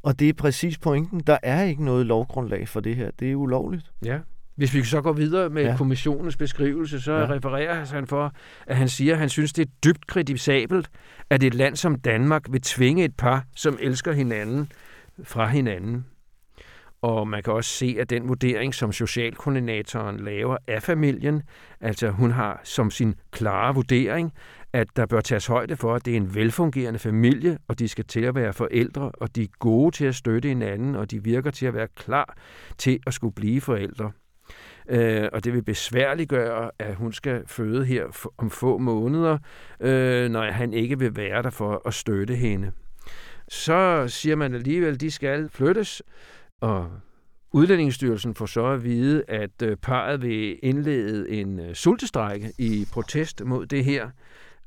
Og 0.02 0.18
det 0.18 0.28
er 0.28 0.32
præcis 0.32 0.78
pointen. 0.78 1.20
Der 1.20 1.38
er 1.42 1.62
ikke 1.62 1.84
noget 1.84 2.06
lovgrundlag 2.06 2.68
for 2.68 2.80
det 2.80 2.96
her. 2.96 3.10
Det 3.18 3.30
er 3.30 3.34
ulovligt. 3.34 3.92
Ja. 4.04 4.18
Hvis 4.56 4.74
vi 4.74 4.82
så 4.82 5.00
går 5.00 5.12
videre 5.12 5.50
med 5.50 5.62
ja. 5.62 5.76
kommissionens 5.76 6.36
beskrivelse, 6.36 7.00
så 7.00 7.12
ja. 7.12 7.26
refererer 7.30 7.84
han 7.84 8.06
for, 8.06 8.32
at 8.66 8.76
han 8.76 8.88
siger, 8.88 9.12
at 9.12 9.18
han 9.18 9.28
synes, 9.28 9.52
det 9.52 9.66
er 9.66 9.70
dybt 9.84 10.06
kritisabelt, 10.06 10.90
at 11.30 11.42
et 11.42 11.54
land 11.54 11.76
som 11.76 11.94
Danmark 11.94 12.42
vil 12.50 12.60
tvinge 12.60 13.04
et 13.04 13.16
par, 13.16 13.44
som 13.56 13.78
elsker 13.80 14.12
hinanden, 14.12 14.72
fra 15.24 15.46
hinanden. 15.46 16.06
Og 17.02 17.28
man 17.28 17.42
kan 17.42 17.52
også 17.52 17.70
se, 17.70 17.96
at 18.00 18.10
den 18.10 18.28
vurdering, 18.28 18.74
som 18.74 18.92
socialkoordinatoren 18.92 20.20
laver 20.20 20.56
af 20.68 20.82
familien, 20.82 21.42
altså 21.80 22.10
hun 22.10 22.30
har 22.30 22.60
som 22.64 22.90
sin 22.90 23.14
klare 23.30 23.74
vurdering, 23.74 24.32
at 24.72 24.86
der 24.96 25.06
bør 25.06 25.20
tages 25.20 25.46
højde 25.46 25.76
for, 25.76 25.94
at 25.94 26.04
det 26.04 26.12
er 26.12 26.16
en 26.16 26.34
velfungerende 26.34 26.98
familie, 26.98 27.58
og 27.68 27.78
de 27.78 27.88
skal 27.88 28.04
til 28.04 28.20
at 28.20 28.34
være 28.34 28.52
forældre, 28.52 29.10
og 29.14 29.36
de 29.36 29.42
er 29.42 29.48
gode 29.58 29.96
til 29.96 30.04
at 30.04 30.14
støtte 30.14 30.48
hinanden, 30.48 30.96
og 30.96 31.10
de 31.10 31.24
virker 31.24 31.50
til 31.50 31.66
at 31.66 31.74
være 31.74 31.88
klar 31.96 32.36
til 32.78 32.98
at 33.06 33.14
skulle 33.14 33.34
blive 33.34 33.60
forældre. 33.60 34.12
Øh, 34.88 35.28
og 35.32 35.44
det 35.44 35.52
vil 35.52 35.62
besværliggøre, 35.62 36.70
at 36.78 36.94
hun 36.94 37.12
skal 37.12 37.42
føde 37.46 37.84
her 37.84 38.30
om 38.38 38.50
få 38.50 38.78
måneder, 38.78 39.38
øh, 39.80 40.30
når 40.30 40.42
han 40.42 40.72
ikke 40.72 40.98
vil 40.98 41.16
være 41.16 41.42
der 41.42 41.50
for 41.50 41.82
at 41.86 41.94
støtte 41.94 42.34
hende. 42.34 42.72
Så 43.48 44.04
siger 44.08 44.36
man 44.36 44.54
alligevel, 44.54 44.94
at 44.94 45.00
de 45.00 45.10
skal 45.10 45.48
flyttes, 45.48 46.02
og 46.60 46.90
Udlændingsstyrelsen 47.54 48.34
får 48.34 48.46
så 48.46 48.66
at 48.66 48.84
vide, 48.84 49.24
at 49.28 49.62
øh, 49.62 49.76
parret 49.76 50.22
vil 50.22 50.58
indlede 50.62 51.30
en 51.30 51.60
øh, 51.60 51.74
sultestrække 51.74 52.52
i 52.58 52.86
protest 52.92 53.44
mod 53.44 53.66
det 53.66 53.84
her. 53.84 54.10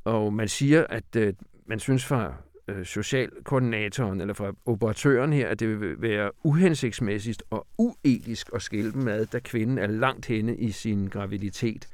Og 0.04 0.34
man 0.34 0.48
siger, 0.48 0.86
at 0.90 1.16
øh, 1.16 1.34
man 1.66 1.80
synes 1.80 2.06
fra 2.06 2.34
Øh, 2.70 2.86
socialkoordinatoren 2.86 4.22
eller 4.22 4.34
fra 4.34 4.52
operatøren 4.66 5.34
her, 5.34 5.48
at 5.48 5.60
det 5.60 5.82
vil 5.82 6.02
være 6.02 6.32
uhensigtsmæssigt 6.44 7.44
og 7.50 7.68
uetisk 7.78 8.50
at 8.54 8.62
skille 8.62 8.92
dem 8.94 9.08
ad, 9.08 9.26
da 9.26 9.40
kvinden 9.40 9.78
er 9.78 9.88
langt 9.88 10.26
henne 10.26 10.58
i 10.58 10.72
sin 10.72 11.08
graviditet. 11.08 11.88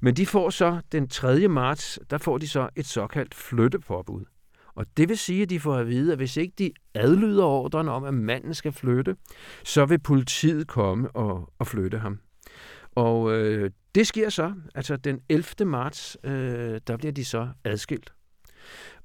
Men 0.00 0.14
de 0.14 0.26
får 0.26 0.50
så 0.50 0.80
den 0.92 1.08
3. 1.08 1.48
marts, 1.48 1.98
der 2.10 2.18
får 2.18 2.38
de 2.38 2.48
så 2.48 2.68
et 2.76 2.86
såkaldt 2.86 3.34
flyttepåbud. 3.34 4.24
Og 4.74 4.86
det 4.96 5.08
vil 5.08 5.18
sige, 5.18 5.42
at 5.42 5.50
de 5.50 5.60
får 5.60 5.74
at 5.74 5.88
vide, 5.88 6.12
at 6.12 6.18
hvis 6.18 6.36
ikke 6.36 6.54
de 6.58 6.72
adlyder 6.94 7.44
ordren 7.44 7.88
om, 7.88 8.04
at 8.04 8.14
manden 8.14 8.54
skal 8.54 8.72
flytte, 8.72 9.16
så 9.64 9.86
vil 9.86 9.98
politiet 9.98 10.66
komme 10.68 11.10
og, 11.10 11.52
og 11.58 11.66
flytte 11.66 11.98
ham. 11.98 12.18
Og 12.94 13.32
øh, 13.32 13.70
det 13.94 14.06
sker 14.06 14.28
så, 14.28 14.54
altså 14.74 14.96
den 14.96 15.20
11. 15.28 15.68
marts, 15.68 16.16
øh, 16.24 16.80
der 16.86 16.96
bliver 16.96 17.12
de 17.12 17.24
så 17.24 17.48
adskilt. 17.64 18.12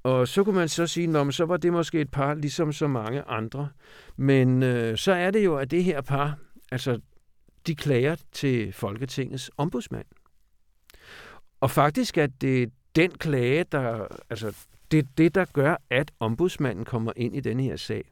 Og 0.06 0.28
så 0.28 0.44
kunne 0.44 0.56
man 0.56 0.70
så 0.70 0.88
sige, 0.88 1.20
at 1.20 1.34
så 1.34 1.46
var 1.46 1.58
det 1.58 1.74
måske 1.74 2.02
et 2.02 2.12
par, 2.12 2.34
ligesom 2.34 2.74
så 2.74 2.88
mange 2.88 3.22
andre. 3.22 3.70
Men 4.18 4.64
øh, 4.64 4.98
så 4.98 5.12
er 5.12 5.32
det 5.32 5.46
jo, 5.46 5.58
at 5.58 5.72
det 5.72 5.84
her 5.84 6.02
par, 6.02 6.38
altså 6.72 7.00
de 7.68 7.76
klager 7.76 8.16
til 8.32 8.74
Folketingets 8.74 9.52
ombudsmand. 9.58 10.06
Og 11.62 11.72
faktisk 11.72 12.18
er 12.18 12.28
det 12.28 12.72
den 12.96 13.12
klage, 13.12 13.64
der, 13.72 14.08
altså 14.30 14.56
det 14.92 15.00
er 15.00 15.08
det, 15.18 15.36
der 15.36 15.46
gør, 15.46 15.76
at 15.90 16.12
ombudsmanden 16.20 16.86
kommer 16.86 17.12
ind 17.16 17.36
i 17.36 17.40
denne 17.40 17.64
her 17.64 17.76
sag. 17.76 18.12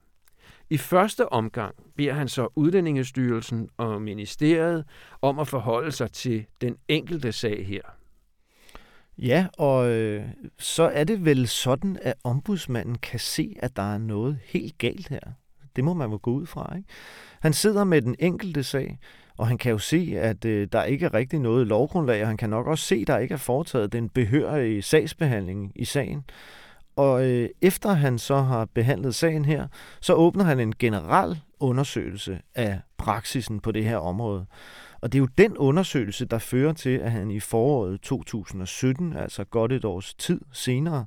I 0.70 0.78
første 0.78 1.32
omgang 1.32 1.76
beder 1.98 2.14
han 2.14 2.28
så 2.28 2.48
Udlændingestyrelsen 2.56 3.70
og 3.78 4.02
ministeriet 4.02 4.86
om 5.22 5.40
at 5.40 5.48
forholde 5.48 5.92
sig 5.92 6.12
til 6.12 6.46
den 6.62 6.78
enkelte 6.88 7.32
sag 7.32 7.66
her. 7.68 8.03
Ja, 9.18 9.48
og 9.58 9.90
øh, 9.92 10.26
så 10.60 10.84
er 10.84 11.04
det 11.04 11.26
vel 11.26 11.48
sådan, 11.48 11.98
at 12.02 12.14
ombudsmanden 12.24 12.98
kan 12.98 13.20
se, 13.20 13.56
at 13.60 13.76
der 13.76 13.94
er 13.94 13.98
noget 13.98 14.40
helt 14.46 14.78
galt 14.78 15.08
her. 15.08 15.20
Det 15.76 15.84
må 15.84 15.94
man 15.94 16.12
jo 16.12 16.20
gå 16.22 16.32
ud 16.32 16.46
fra. 16.46 16.76
Ikke? 16.78 16.90
Han 17.42 17.54
sidder 17.54 17.84
med 17.84 18.02
den 18.02 18.16
enkelte 18.20 18.64
sag, 18.64 19.00
og 19.38 19.48
han 19.48 19.58
kan 19.58 19.72
jo 19.72 19.78
se, 19.78 20.14
at 20.18 20.46
øh, 20.46 20.68
der 20.72 20.84
ikke 20.84 21.06
er 21.06 21.14
rigtig 21.14 21.40
noget 21.40 21.68
lovgrundlag, 21.68 22.22
og 22.22 22.28
han 22.28 22.38
kan 22.38 22.50
nok 22.50 22.68
også 22.68 22.86
se, 22.86 22.96
at 22.96 23.08
der 23.08 23.18
ikke 23.18 23.34
er 23.34 23.38
foretaget 23.38 23.94
den 23.94 24.10
behørige 24.10 24.82
sagsbehandling 24.82 25.72
i 25.76 25.86
sagen. 25.86 26.24
Og 26.96 27.26
øh, 27.30 27.50
efter 27.62 27.94
han 27.94 28.20
så 28.20 28.38
har 28.42 28.66
behandlet 28.66 29.16
sagen 29.16 29.46
her, 29.46 29.68
så 30.02 30.14
åbner 30.14 30.44
han 30.44 30.60
en 30.60 30.74
generel 30.80 31.42
undersøgelse 31.64 32.42
af 32.56 32.80
praksisen 32.98 33.60
på 33.60 33.72
det 33.72 33.84
her 33.84 33.98
område. 33.98 34.46
Og 35.02 35.12
det 35.12 35.18
er 35.18 35.20
jo 35.20 35.28
den 35.38 35.58
undersøgelse, 35.58 36.26
der 36.26 36.38
fører 36.38 36.74
til, 36.74 36.98
at 36.98 37.12
han 37.12 37.32
i 37.32 37.40
foråret 37.40 38.02
2017, 38.02 39.16
altså 39.16 39.44
godt 39.44 39.72
et 39.72 39.86
års 39.86 40.14
tid 40.14 40.42
senere, 40.52 41.06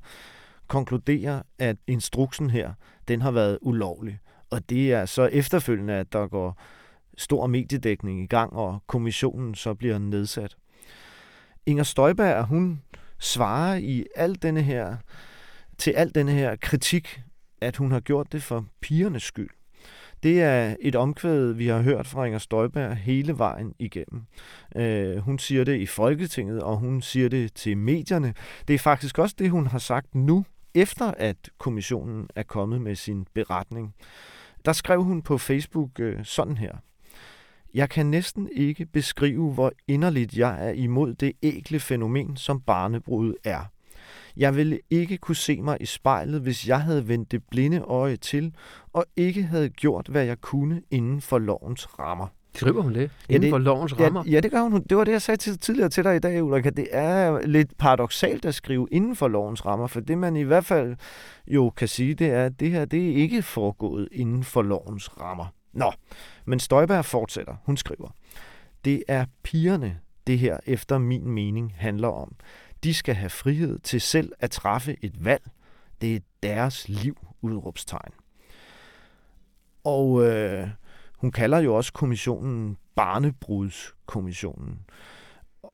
konkluderer, 0.66 1.42
at 1.58 1.76
instruksen 1.86 2.50
her, 2.50 2.72
den 3.08 3.22
har 3.22 3.30
været 3.30 3.58
ulovlig. 3.62 4.18
Og 4.50 4.70
det 4.70 4.92
er 4.92 5.06
så 5.06 5.22
efterfølgende, 5.22 5.92
at 5.92 6.12
der 6.12 6.26
går 6.26 6.60
stor 7.16 7.46
mediedækning 7.46 8.22
i 8.22 8.26
gang, 8.26 8.52
og 8.52 8.82
kommissionen 8.86 9.54
så 9.54 9.74
bliver 9.74 9.98
nedsat. 9.98 10.56
Inger 11.66 11.84
Støjberg, 11.84 12.44
hun 12.44 12.82
svarer 13.18 13.76
i 13.76 14.04
al 14.16 14.42
denne 14.42 14.62
her 14.62 14.96
til 15.78 15.90
al 15.90 16.14
denne 16.14 16.32
her 16.32 16.56
kritik, 16.56 17.20
at 17.60 17.76
hun 17.76 17.92
har 17.92 18.00
gjort 18.00 18.32
det 18.32 18.42
for 18.42 18.66
pigernes 18.80 19.22
skyld. 19.22 19.50
Det 20.22 20.42
er 20.42 20.76
et 20.80 20.94
omkvæd, 20.94 21.52
vi 21.52 21.66
har 21.66 21.82
hørt 21.82 22.06
fra 22.06 22.24
Inger 22.24 22.38
Støjberg 22.38 22.96
hele 22.96 23.38
vejen 23.38 23.74
igennem. 23.78 24.22
Øh, 24.76 25.16
hun 25.16 25.38
siger 25.38 25.64
det 25.64 25.80
i 25.80 25.86
Folketinget, 25.86 26.62
og 26.62 26.76
hun 26.76 27.02
siger 27.02 27.28
det 27.28 27.52
til 27.52 27.76
medierne. 27.76 28.34
Det 28.68 28.74
er 28.74 28.78
faktisk 28.78 29.18
også 29.18 29.34
det, 29.38 29.50
hun 29.50 29.66
har 29.66 29.78
sagt 29.78 30.14
nu, 30.14 30.44
efter 30.74 31.10
at 31.16 31.36
kommissionen 31.58 32.28
er 32.34 32.42
kommet 32.42 32.80
med 32.80 32.94
sin 32.94 33.26
beretning. 33.34 33.94
Der 34.64 34.72
skrev 34.72 35.02
hun 35.02 35.22
på 35.22 35.38
Facebook 35.38 36.00
øh, 36.00 36.24
sådan 36.24 36.56
her. 36.56 36.72
Jeg 37.74 37.90
kan 37.90 38.06
næsten 38.06 38.48
ikke 38.52 38.86
beskrive, 38.86 39.52
hvor 39.52 39.72
inderligt 39.88 40.34
jeg 40.34 40.68
er 40.68 40.72
imod 40.72 41.14
det 41.14 41.32
ægle 41.42 41.80
fænomen, 41.80 42.36
som 42.36 42.60
barnebrud 42.60 43.34
er. 43.44 43.64
Jeg 44.36 44.56
ville 44.56 44.78
ikke 44.90 45.18
kunne 45.18 45.36
se 45.36 45.62
mig 45.62 45.76
i 45.80 45.86
spejlet, 45.86 46.40
hvis 46.40 46.68
jeg 46.68 46.80
havde 46.80 47.08
vendt 47.08 47.32
det 47.32 47.42
blinde 47.50 47.78
øje 47.78 48.16
til, 48.16 48.54
og 48.92 49.04
ikke 49.16 49.42
havde 49.42 49.68
gjort, 49.68 50.08
hvad 50.08 50.24
jeg 50.24 50.40
kunne 50.40 50.82
inden 50.90 51.20
for 51.20 51.38
lovens 51.38 51.98
rammer. 51.98 52.26
Skriver 52.54 52.82
hun 52.82 52.94
det? 52.94 53.10
Inden 53.28 53.42
ja, 53.42 53.46
det, 53.46 53.50
for 53.50 53.58
lovens 53.58 54.00
rammer? 54.00 54.22
Ja, 54.26 54.30
ja, 54.30 54.40
det 54.40 54.50
gør 54.50 54.60
hun. 54.60 54.82
Det 54.82 54.96
var 54.96 55.04
det, 55.04 55.12
jeg 55.12 55.22
sagde 55.22 55.38
til, 55.38 55.58
tidligere 55.58 55.88
til 55.88 56.04
dig 56.04 56.16
i 56.16 56.18
dag, 56.18 56.44
Ulrika. 56.44 56.70
Det 56.70 56.88
er 56.90 57.46
lidt 57.46 57.78
paradoxalt 57.78 58.44
at 58.44 58.54
skrive 58.54 58.88
inden 58.92 59.16
for 59.16 59.28
lovens 59.28 59.66
rammer, 59.66 59.86
for 59.86 60.00
det 60.00 60.18
man 60.18 60.36
i 60.36 60.42
hvert 60.42 60.64
fald 60.64 60.96
jo 61.46 61.70
kan 61.70 61.88
sige, 61.88 62.14
det 62.14 62.26
er, 62.26 62.44
at 62.44 62.60
det 62.60 62.70
her 62.70 62.84
det 62.84 63.10
er 63.10 63.14
ikke 63.14 63.42
foregået 63.42 64.08
inden 64.12 64.44
for 64.44 64.62
lovens 64.62 65.20
rammer. 65.20 65.46
Nå, 65.72 65.92
men 66.44 66.60
Støjberg 66.60 67.04
fortsætter. 67.04 67.54
Hun 67.64 67.76
skriver, 67.76 68.08
det 68.84 69.02
er 69.08 69.24
pigerne, 69.42 69.98
det 70.26 70.38
her 70.38 70.56
efter 70.66 70.98
min 70.98 71.28
mening 71.28 71.74
handler 71.76 72.08
om. 72.08 72.32
De 72.84 72.94
skal 72.94 73.14
have 73.14 73.30
frihed 73.30 73.78
til 73.78 74.00
selv 74.00 74.32
at 74.38 74.50
træffe 74.50 74.96
et 75.02 75.24
valg. 75.24 75.42
Det 76.00 76.16
er 76.16 76.20
deres 76.42 76.88
liv, 76.88 77.16
udråbstegn. 77.42 78.12
Og 79.84 80.24
øh, 80.24 80.68
hun 81.18 81.32
kalder 81.32 81.58
jo 81.58 81.74
også 81.74 81.92
kommissionen 81.92 82.76
Barnebrudskommissionen. 82.96 84.78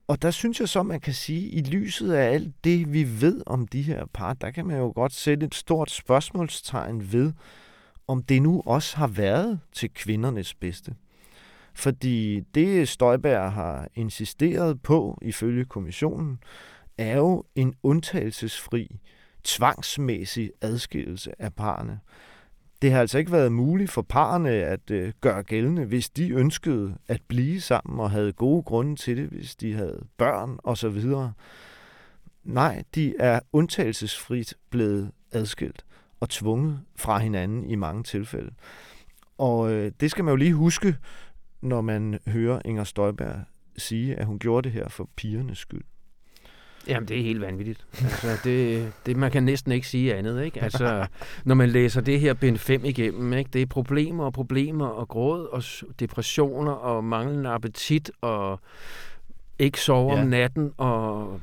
Og 0.08 0.22
der 0.22 0.30
synes 0.30 0.60
jeg 0.60 0.68
så, 0.68 0.82
man 0.82 1.00
kan 1.00 1.14
sige, 1.14 1.48
i 1.48 1.62
lyset 1.62 2.12
af 2.12 2.32
alt 2.32 2.64
det, 2.64 2.92
vi 2.92 3.20
ved 3.20 3.42
om 3.46 3.68
de 3.68 3.82
her 3.82 4.04
par, 4.12 4.32
der 4.34 4.50
kan 4.50 4.66
man 4.66 4.78
jo 4.78 4.92
godt 4.94 5.12
sætte 5.12 5.46
et 5.46 5.54
stort 5.54 5.90
spørgsmålstegn 5.90 7.12
ved, 7.12 7.32
om 8.06 8.22
det 8.22 8.42
nu 8.42 8.62
også 8.66 8.96
har 8.96 9.06
været 9.06 9.60
til 9.72 9.90
kvindernes 9.94 10.54
bedste. 10.54 10.94
Fordi 11.74 12.40
det 12.40 12.88
Støjberg 12.88 13.52
har 13.52 13.88
insisteret 13.94 14.82
på, 14.82 15.18
ifølge 15.22 15.64
kommissionen, 15.64 16.38
er 16.98 17.16
jo 17.16 17.44
en 17.54 17.74
undtagelsesfri, 17.82 19.00
tvangsmæssig 19.44 20.50
adskillelse 20.60 21.42
af 21.42 21.54
parerne. 21.54 22.00
Det 22.82 22.92
har 22.92 23.00
altså 23.00 23.18
ikke 23.18 23.32
været 23.32 23.52
muligt 23.52 23.90
for 23.90 24.02
parerne 24.02 24.50
at 24.50 24.90
øh, 24.90 25.12
gøre 25.20 25.42
gældende, 25.42 25.84
hvis 25.84 26.10
de 26.10 26.30
ønskede 26.30 26.94
at 27.08 27.20
blive 27.28 27.60
sammen 27.60 28.00
og 28.00 28.10
havde 28.10 28.32
gode 28.32 28.62
grunde 28.62 28.96
til 28.96 29.16
det, 29.16 29.28
hvis 29.28 29.56
de 29.56 29.72
havde 29.74 30.04
børn 30.16 30.58
osv. 30.64 31.04
Nej, 32.44 32.84
de 32.94 33.14
er 33.18 33.40
undtagelsesfrit 33.52 34.54
blevet 34.70 35.10
adskilt 35.32 35.84
og 36.20 36.28
tvunget 36.28 36.80
fra 36.96 37.18
hinanden 37.18 37.70
i 37.70 37.74
mange 37.74 38.02
tilfælde. 38.02 38.50
Og 39.38 39.72
øh, 39.72 39.92
det 40.00 40.10
skal 40.10 40.24
man 40.24 40.32
jo 40.32 40.36
lige 40.36 40.54
huske, 40.54 40.96
når 41.60 41.80
man 41.80 42.18
hører 42.26 42.60
Inger 42.64 42.84
Støjberg 42.84 43.44
sige, 43.76 44.16
at 44.16 44.26
hun 44.26 44.38
gjorde 44.38 44.64
det 44.64 44.72
her 44.72 44.88
for 44.88 45.08
pigernes 45.16 45.58
skyld. 45.58 45.84
Jamen, 46.88 47.08
det 47.08 47.18
er 47.18 47.22
helt 47.22 47.40
vanvittigt. 47.40 47.86
Altså, 48.02 48.28
det, 48.44 48.92
det, 49.06 49.16
man 49.16 49.30
kan 49.30 49.42
næsten 49.42 49.72
ikke 49.72 49.86
sige 49.86 50.14
andet, 50.14 50.44
ikke? 50.44 50.62
Altså, 50.62 51.06
når 51.44 51.54
man 51.54 51.68
læser 51.68 52.00
det 52.00 52.20
her 52.20 52.34
bind 52.34 52.58
5 52.58 52.84
igennem, 52.84 53.32
ikke? 53.32 53.50
Det 53.52 53.62
er 53.62 53.66
problemer 53.66 54.24
og 54.24 54.32
problemer 54.32 54.86
og 54.86 55.08
gråd 55.08 55.46
og 55.46 55.62
depressioner 56.00 56.72
og 56.72 57.04
manglende 57.04 57.50
appetit 57.50 58.10
og 58.20 58.60
ikke 59.58 59.80
sove 59.80 60.14
ja. 60.14 60.22
om 60.22 60.26
natten 60.26 60.72
og 60.76 61.40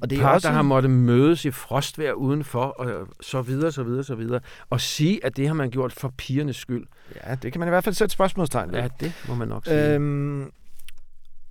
og 0.00 0.10
det 0.10 0.18
er 0.18 0.22
par, 0.22 0.34
også... 0.34 0.48
der 0.48 0.54
har 0.54 0.62
måttet 0.62 0.90
mødes 0.90 1.44
i 1.44 1.50
frostvær 1.50 2.12
udenfor, 2.12 2.64
og 2.64 3.08
så 3.20 3.42
videre, 3.42 3.72
så 3.72 3.82
videre, 3.82 4.04
så 4.04 4.14
videre. 4.14 4.40
Og 4.70 4.80
sige, 4.80 5.24
at 5.24 5.36
det 5.36 5.46
har 5.46 5.54
man 5.54 5.70
gjort 5.70 5.92
for 5.92 6.14
pigernes 6.16 6.56
skyld. 6.56 6.86
Ja, 7.26 7.34
det 7.34 7.52
kan 7.52 7.58
man 7.58 7.68
i 7.68 7.70
hvert 7.70 7.84
fald 7.84 7.94
sætte 7.94 8.12
spørgsmålstegn 8.12 8.72
ved. 8.72 8.78
Ja, 8.78 8.88
det 9.00 9.12
må 9.28 9.34
man 9.34 9.48
nok 9.48 9.64
sige. 9.64 9.94
Øhm, 9.94 10.50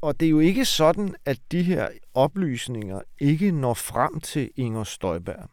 og 0.01 0.19
det 0.19 0.25
er 0.25 0.29
jo 0.29 0.39
ikke 0.39 0.65
sådan, 0.65 1.15
at 1.25 1.39
de 1.51 1.63
her 1.63 1.89
oplysninger 2.13 3.01
ikke 3.19 3.51
når 3.51 3.73
frem 3.73 4.19
til 4.19 4.51
Inger 4.55 4.83
Støjberg. 4.83 5.49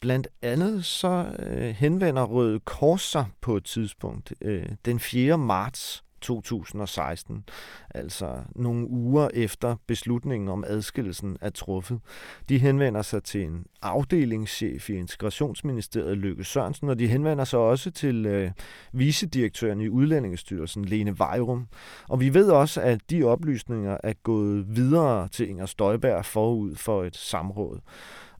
Blandt 0.00 0.28
andet 0.42 0.84
så 0.84 1.34
øh, 1.38 1.68
henvender 1.68 2.24
Røde 2.24 2.60
Kors 2.60 3.02
sig 3.02 3.26
på 3.40 3.56
et 3.56 3.64
tidspunkt 3.64 4.32
øh, 4.40 4.66
den 4.84 5.00
4. 5.00 5.38
marts 5.38 6.04
2016, 6.20 7.44
altså 7.90 8.34
nogle 8.54 8.88
uger 8.88 9.28
efter 9.34 9.76
beslutningen 9.86 10.48
om 10.48 10.64
adskillelsen 10.66 11.36
er 11.40 11.50
truffet. 11.50 12.00
De 12.48 12.58
henvender 12.58 13.02
sig 13.02 13.22
til 13.22 13.42
en 13.42 13.64
afdelingschef 13.82 14.90
i 14.90 14.94
Integrationsministeriet, 14.94 16.18
Lykke 16.18 16.44
Sørensen, 16.44 16.88
og 16.88 16.98
de 16.98 17.08
henvender 17.08 17.44
sig 17.44 17.58
også 17.58 17.90
til 17.90 18.26
øh, 18.26 18.50
vicedirektøren 18.92 19.80
i 19.80 19.88
Udlændingestyrelsen, 19.88 20.84
Lene 20.84 21.18
Vejrum. 21.18 21.66
Og 22.08 22.20
vi 22.20 22.34
ved 22.34 22.50
også, 22.50 22.80
at 22.80 23.00
de 23.10 23.24
oplysninger 23.24 23.96
er 24.02 24.12
gået 24.22 24.76
videre 24.76 25.28
til 25.28 25.48
Inger 25.48 25.66
Støjberg 25.66 26.24
forud 26.24 26.74
for 26.74 27.04
et 27.04 27.16
samråd. 27.16 27.80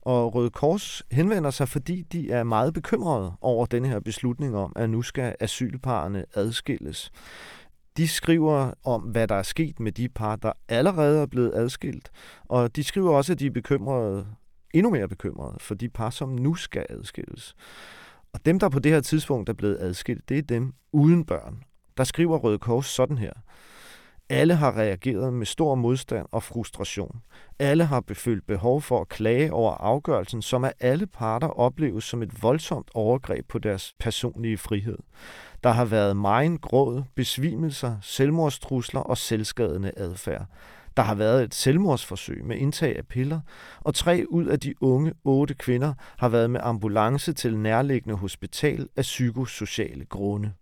Og 0.01 0.35
Røde 0.35 0.49
Kors 0.49 1.03
henvender 1.11 1.49
sig, 1.49 1.69
fordi 1.69 2.01
de 2.01 2.31
er 2.31 2.43
meget 2.43 2.73
bekymrede 2.73 3.33
over 3.41 3.65
den 3.65 3.85
her 3.85 3.99
beslutning 3.99 4.57
om, 4.57 4.73
at 4.75 4.89
nu 4.89 5.01
skal 5.01 5.35
asylparerne 5.39 6.25
adskilles. 6.35 7.11
De 7.99 8.07
skriver 8.07 8.73
om, 8.83 9.01
hvad 9.01 9.27
der 9.27 9.35
er 9.35 9.43
sket 9.43 9.79
med 9.79 9.91
de 9.91 10.09
par, 10.09 10.35
der 10.35 10.51
allerede 10.69 11.21
er 11.21 11.25
blevet 11.25 11.51
adskilt, 11.55 12.11
og 12.45 12.75
de 12.75 12.83
skriver 12.83 13.11
også, 13.11 13.33
at 13.33 13.39
de 13.39 13.45
er 13.45 13.51
bekymrede, 13.51 14.27
endnu 14.73 14.91
mere 14.91 15.07
bekymrede 15.07 15.57
for 15.59 15.75
de 15.75 15.89
par, 15.89 16.09
som 16.09 16.29
nu 16.29 16.55
skal 16.55 16.85
adskilles. 16.89 17.55
Og 18.33 18.45
dem, 18.45 18.59
der 18.59 18.69
på 18.69 18.79
det 18.79 18.91
her 18.91 19.01
tidspunkt 19.01 19.49
er 19.49 19.53
blevet 19.53 19.77
adskilt, 19.79 20.29
det 20.29 20.37
er 20.37 20.41
dem 20.41 20.73
uden 20.91 21.25
børn. 21.25 21.63
Der 21.97 22.03
skriver 22.03 22.37
Røde 22.37 22.59
Kors 22.59 22.85
sådan 22.85 23.17
her. 23.17 23.33
Alle 24.31 24.55
har 24.55 24.77
reageret 24.77 25.33
med 25.33 25.45
stor 25.45 25.75
modstand 25.75 26.25
og 26.31 26.43
frustration. 26.43 27.21
Alle 27.59 27.85
har 27.85 27.99
befølt 27.99 28.47
behov 28.47 28.81
for 28.81 29.01
at 29.01 29.09
klage 29.09 29.53
over 29.53 29.71
afgørelsen, 29.71 30.41
som 30.41 30.63
af 30.63 30.73
alle 30.79 31.07
parter 31.07 31.47
opleves 31.47 32.03
som 32.03 32.21
et 32.21 32.43
voldsomt 32.43 32.91
overgreb 32.93 33.47
på 33.47 33.59
deres 33.59 33.93
personlige 33.99 34.57
frihed. 34.57 34.97
Der 35.63 35.69
har 35.69 35.85
været 35.85 36.17
meget 36.17 36.61
gråd, 36.61 37.03
besvimelser, 37.15 37.95
selvmordstrusler 38.01 39.01
og 39.01 39.17
selvskadende 39.17 39.91
adfærd. 39.97 40.45
Der 40.97 41.03
har 41.03 41.15
været 41.15 41.43
et 41.43 41.53
selvmordsforsøg 41.53 42.45
med 42.45 42.57
indtag 42.57 42.97
af 42.97 43.07
piller, 43.07 43.39
og 43.81 43.95
tre 43.95 44.25
ud 44.29 44.45
af 44.45 44.59
de 44.59 44.73
unge 44.81 45.13
otte 45.23 45.53
kvinder 45.53 45.93
har 46.17 46.29
været 46.29 46.49
med 46.49 46.59
ambulance 46.63 47.33
til 47.33 47.57
nærliggende 47.57 48.15
hospital 48.15 48.87
af 48.95 49.01
psykosociale 49.01 50.05
grunde. 50.05 50.53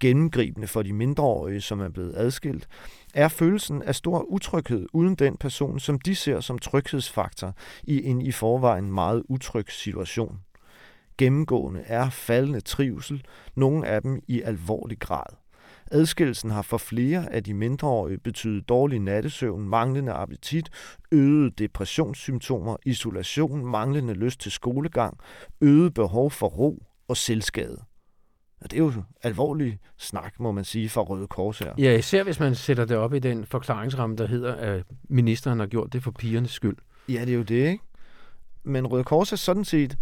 Gennemgribende 0.00 0.66
for 0.66 0.82
de 0.82 0.92
mindreårige, 0.92 1.60
som 1.60 1.80
er 1.80 1.88
blevet 1.88 2.14
adskilt, 2.16 2.68
er 3.14 3.28
følelsen 3.28 3.82
af 3.82 3.94
stor 3.94 4.22
utryghed 4.22 4.86
uden 4.92 5.14
den 5.14 5.36
person, 5.36 5.80
som 5.80 6.00
de 6.00 6.14
ser 6.14 6.40
som 6.40 6.58
tryghedsfaktor 6.58 7.54
i 7.82 8.04
en 8.04 8.22
i 8.22 8.32
forvejen 8.32 8.92
meget 8.92 9.22
utryg 9.28 9.70
situation 9.70 10.38
gennemgående 11.18 11.80
er 11.80 12.10
faldende 12.10 12.60
trivsel, 12.60 13.24
nogle 13.54 13.86
af 13.86 14.02
dem 14.02 14.22
i 14.28 14.42
alvorlig 14.42 14.98
grad. 14.98 15.36
Adskillelsen 15.90 16.50
har 16.50 16.62
for 16.62 16.78
flere 16.78 17.32
af 17.32 17.44
de 17.44 17.54
mindreårige 17.54 18.18
betydet 18.18 18.68
dårlig 18.68 19.00
nattesøvn, 19.00 19.68
manglende 19.68 20.12
appetit, 20.12 20.70
øgede 21.12 21.50
depressionssymptomer, 21.50 22.76
isolation, 22.86 23.66
manglende 23.66 24.14
lyst 24.14 24.40
til 24.40 24.52
skolegang, 24.52 25.18
øget 25.60 25.94
behov 25.94 26.30
for 26.30 26.46
ro 26.46 26.82
og 27.08 27.16
selvskade. 27.16 27.80
Og 28.60 28.70
det 28.70 28.76
er 28.78 28.84
jo 28.84 28.92
alvorlig 29.22 29.78
snak, 29.96 30.40
må 30.40 30.52
man 30.52 30.64
sige, 30.64 30.88
fra 30.88 31.00
Røde 31.00 31.26
Kors 31.26 31.58
her. 31.58 31.74
Ja, 31.78 31.96
især 31.98 32.22
hvis 32.22 32.40
man 32.40 32.54
sætter 32.54 32.84
det 32.84 32.96
op 32.96 33.14
i 33.14 33.18
den 33.18 33.46
forklaringsramme, 33.46 34.16
der 34.16 34.26
hedder, 34.26 34.54
at 34.54 34.82
ministeren 35.08 35.58
har 35.58 35.66
gjort 35.66 35.92
det 35.92 36.02
for 36.02 36.10
pigernes 36.10 36.50
skyld. 36.50 36.76
Ja, 37.08 37.20
det 37.20 37.28
er 37.28 37.36
jo 37.36 37.42
det, 37.42 37.70
ikke? 37.70 37.84
Men 38.64 38.86
Røde 38.86 39.04
Kors 39.04 39.32
er 39.32 39.36
sådan 39.36 39.64
set 39.64 39.98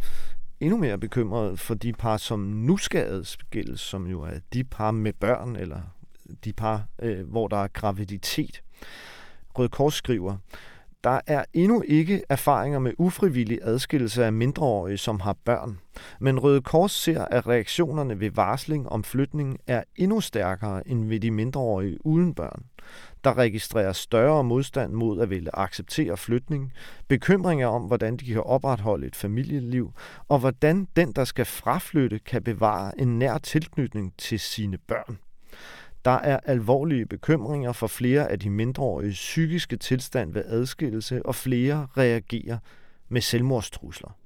endnu 0.61 0.79
mere 0.79 0.99
bekymret 0.99 1.61
for 1.61 1.75
de 1.75 1.93
par, 1.93 2.17
som 2.17 2.41
nu 2.41 2.77
skal 2.77 3.01
adskilles, 3.05 3.81
som 3.81 4.07
jo 4.07 4.23
er 4.23 4.39
de 4.53 4.65
par 4.65 4.91
med 4.91 5.13
børn, 5.13 5.57
eller 5.57 5.81
de 6.45 6.53
par, 6.53 6.87
øh, 7.03 7.31
hvor 7.31 7.49
der 7.49 7.57
er 7.57 7.69
graviditet. 7.69 8.63
Røde 9.59 9.69
Kors 9.69 9.95
skriver, 9.95 10.37
der 11.07 11.21
er 11.27 11.45
endnu 11.53 11.83
ikke 11.87 12.23
erfaringer 12.29 12.79
med 12.79 12.93
ufrivillig 12.99 13.59
adskillelse 13.63 14.25
af 14.25 14.33
mindreårige, 14.33 14.99
som 14.99 15.21
har 15.21 15.37
børn. 15.45 15.79
Men 16.21 16.39
Røde 16.39 16.61
Kors 16.61 16.93
ser, 16.93 17.25
at 17.25 17.47
reaktionerne 17.47 18.21
ved 18.21 18.31
varsling 18.31 18.89
om 18.89 19.05
flytning 19.05 19.59
er 19.67 19.83
endnu 19.97 20.21
stærkere 20.21 20.89
end 20.89 21.09
ved 21.09 21.21
de 21.21 21.31
mindreårige 21.31 22.07
uden 22.07 22.35
børn. 22.35 22.65
Der 23.25 23.39
registreres 23.39 23.97
større 23.97 24.45
modstand 24.45 24.93
mod 24.93 25.21
at 25.21 25.31
ville 25.31 25.59
acceptere 25.59 26.17
flytning, 26.17 26.73
bekymringer 27.09 27.67
om, 27.67 27.83
hvordan 27.83 28.17
de 28.17 28.25
kan 28.25 28.43
opretholde 28.43 29.07
et 29.07 29.17
familieliv, 29.17 29.93
og 30.29 30.39
hvordan 30.39 30.89
den, 30.97 31.13
der 31.13 31.25
skal 31.25 31.45
fraflytte, 31.45 32.19
kan 32.19 32.43
bevare 32.43 33.01
en 33.01 33.19
nær 33.19 33.39
tilknytning 33.39 34.13
til 34.19 34.41
sine 34.41 34.79
børn. 34.79 35.19
Der 36.07 36.13
er 36.13 36.41
alvorlige 36.45 37.07
bekymringer 37.07 37.73
for 37.73 37.87
flere 37.87 38.31
af 38.31 38.39
de 38.39 38.51
mindreårige 38.51 39.13
psykiske 39.13 39.77
tilstand 39.77 40.33
ved 40.33 40.43
adskillelse, 40.47 41.27
og 41.27 41.35
flere 41.35 41.87
reagerer 41.97 42.59
med 43.09 43.21
selvmordstrusler. 43.21 44.17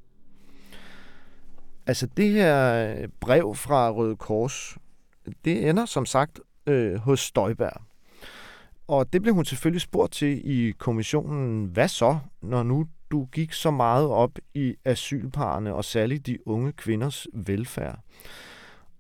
Altså 1.87 2.07
det 2.07 2.31
her 2.31 2.75
øh, 2.75 3.09
brev 3.21 3.55
fra 3.55 3.91
Røde 3.91 4.17
Kors, 4.17 4.77
det 5.45 5.69
ender 5.69 5.87
som 5.87 6.07
sagt 6.07 6.41
øh, 6.67 6.95
hos 6.95 7.21
Støjberg. 7.21 7.83
Og 8.89 9.13
det 9.13 9.23
blev 9.23 9.35
hun 9.35 9.45
selvfølgelig 9.45 9.81
spurgt 9.81 10.13
til 10.13 10.41
i 10.45 10.71
kommissionen. 10.71 11.67
Hvad 11.67 11.89
så, 11.89 12.19
når 12.43 12.63
nu 12.63 12.87
du 13.11 13.25
gik 13.25 13.53
så 13.53 13.71
meget 13.71 14.09
op 14.09 14.39
i 14.55 14.75
asylparerne 14.85 15.75
og 15.75 15.85
særligt 15.85 16.27
de 16.27 16.49
unge 16.49 16.73
kvinders 16.73 17.27
velfærd? 17.33 17.99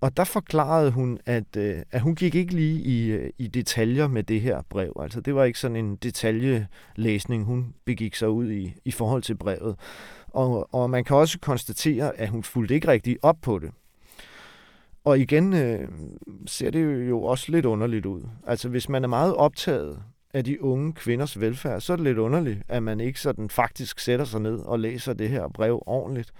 Og 0.00 0.16
der 0.16 0.24
forklarede 0.24 0.90
hun, 0.90 1.18
at, 1.26 1.56
øh, 1.56 1.78
at 1.90 2.00
hun 2.00 2.14
gik 2.14 2.34
ikke 2.34 2.54
lige 2.54 2.80
i, 2.80 3.10
øh, 3.10 3.30
i 3.38 3.46
detaljer 3.46 4.08
med 4.08 4.22
det 4.22 4.40
her 4.40 4.62
brev. 4.68 4.92
Altså 5.00 5.20
det 5.20 5.34
var 5.34 5.44
ikke 5.44 5.58
sådan 5.58 5.76
en 5.76 5.96
detaljelæsning, 5.96 7.44
hun 7.44 7.74
begik 7.84 8.14
sig 8.14 8.28
ud 8.28 8.50
i 8.50 8.74
i 8.84 8.90
forhold 8.90 9.22
til 9.22 9.34
brevet. 9.34 9.76
Og, 10.28 10.74
og 10.74 10.90
man 10.90 11.04
kan 11.04 11.16
også 11.16 11.38
konstatere, 11.38 12.16
at 12.16 12.28
hun 12.28 12.42
fulgte 12.42 12.74
ikke 12.74 12.88
rigtig 12.88 13.18
op 13.22 13.36
på 13.42 13.58
det. 13.58 13.70
Og 15.04 15.18
igen 15.18 15.52
øh, 15.52 15.88
ser 16.46 16.70
det 16.70 17.08
jo 17.08 17.22
også 17.22 17.52
lidt 17.52 17.66
underligt 17.66 18.06
ud. 18.06 18.22
Altså 18.46 18.68
hvis 18.68 18.88
man 18.88 19.04
er 19.04 19.08
meget 19.08 19.34
optaget 19.34 20.02
af 20.34 20.44
de 20.44 20.62
unge 20.62 20.92
kvinders 20.92 21.40
velfærd, 21.40 21.80
så 21.80 21.92
er 21.92 21.96
det 21.96 22.04
lidt 22.04 22.18
underligt, 22.18 22.62
at 22.68 22.82
man 22.82 23.00
ikke 23.00 23.20
sådan 23.20 23.50
faktisk 23.50 23.98
sætter 23.98 24.24
sig 24.24 24.40
ned 24.40 24.58
og 24.58 24.80
læser 24.80 25.12
det 25.12 25.28
her 25.28 25.48
brev 25.48 25.82
ordentligt, 25.86 26.32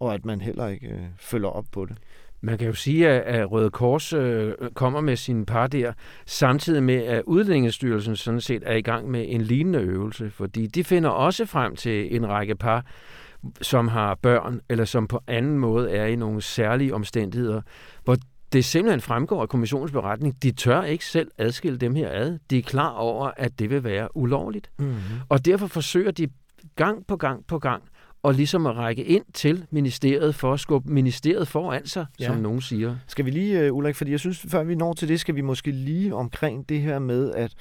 og 0.00 0.14
at 0.14 0.24
man 0.24 0.40
heller 0.40 0.66
ikke 0.66 0.88
øh, 0.88 1.02
følger 1.18 1.48
op 1.48 1.64
på 1.72 1.86
det. 1.86 1.96
Man 2.40 2.58
kan 2.58 2.66
jo 2.66 2.72
sige, 2.72 3.08
at 3.08 3.52
Røde 3.52 3.70
Kors 3.70 4.12
øh, 4.12 4.54
kommer 4.74 5.00
med 5.00 5.16
sin 5.16 5.46
par 5.46 5.66
der, 5.66 5.92
samtidig 6.26 6.82
med, 6.82 6.94
at 6.94 7.22
Udlændingsstyrelsen 7.26 8.16
sådan 8.16 8.40
set 8.40 8.62
er 8.66 8.74
i 8.74 8.82
gang 8.82 9.10
med 9.10 9.24
en 9.28 9.40
lignende 9.40 9.78
øvelse, 9.78 10.30
fordi 10.30 10.66
de 10.66 10.84
finder 10.84 11.10
også 11.10 11.46
frem 11.46 11.76
til 11.76 12.16
en 12.16 12.28
række 12.28 12.54
par, 12.54 12.84
som 13.62 13.88
har 13.88 14.14
børn, 14.14 14.60
eller 14.68 14.84
som 14.84 15.06
på 15.06 15.20
anden 15.26 15.58
måde 15.58 15.90
er 15.90 16.06
i 16.06 16.16
nogle 16.16 16.40
særlige 16.40 16.94
omstændigheder, 16.94 17.62
hvor 18.04 18.16
det 18.52 18.64
simpelthen 18.64 19.00
fremgår 19.00 19.42
af 19.42 19.48
kommissionens 19.48 19.92
beretning, 19.92 20.42
de 20.42 20.50
tør 20.50 20.82
ikke 20.82 21.04
selv 21.04 21.30
adskille 21.38 21.78
dem 21.78 21.94
her 21.94 22.08
ad. 22.12 22.38
De 22.50 22.58
er 22.58 22.62
klar 22.62 22.90
over, 22.90 23.30
at 23.36 23.58
det 23.58 23.70
vil 23.70 23.84
være 23.84 24.16
ulovligt. 24.16 24.70
Mm-hmm. 24.78 24.96
Og 25.28 25.44
derfor 25.44 25.66
forsøger 25.66 26.10
de 26.10 26.28
gang 26.76 27.06
på 27.06 27.16
gang 27.16 27.46
på 27.46 27.58
gang 27.58 27.82
og 28.28 28.34
ligesom 28.34 28.66
at 28.66 28.76
række 28.76 29.04
ind 29.04 29.24
til 29.34 29.64
ministeriet 29.70 30.34
for 30.34 30.52
at 30.52 30.60
skubbe 30.60 30.92
ministeriet 30.92 31.48
foran 31.48 31.86
sig, 31.86 32.06
ja. 32.20 32.26
som 32.26 32.36
nogen 32.36 32.60
siger. 32.60 32.96
Skal 33.06 33.24
vi 33.24 33.30
lige, 33.30 33.70
uh, 33.72 33.76
Ulrik, 33.76 33.96
fordi 33.96 34.10
jeg 34.10 34.20
synes, 34.20 34.46
før 34.48 34.64
vi 34.64 34.74
når 34.74 34.92
til 34.92 35.08
det, 35.08 35.20
skal 35.20 35.34
vi 35.34 35.40
måske 35.40 35.70
lige 35.70 36.14
omkring 36.14 36.68
det 36.68 36.80
her 36.80 36.98
med, 36.98 37.34
at 37.34 37.54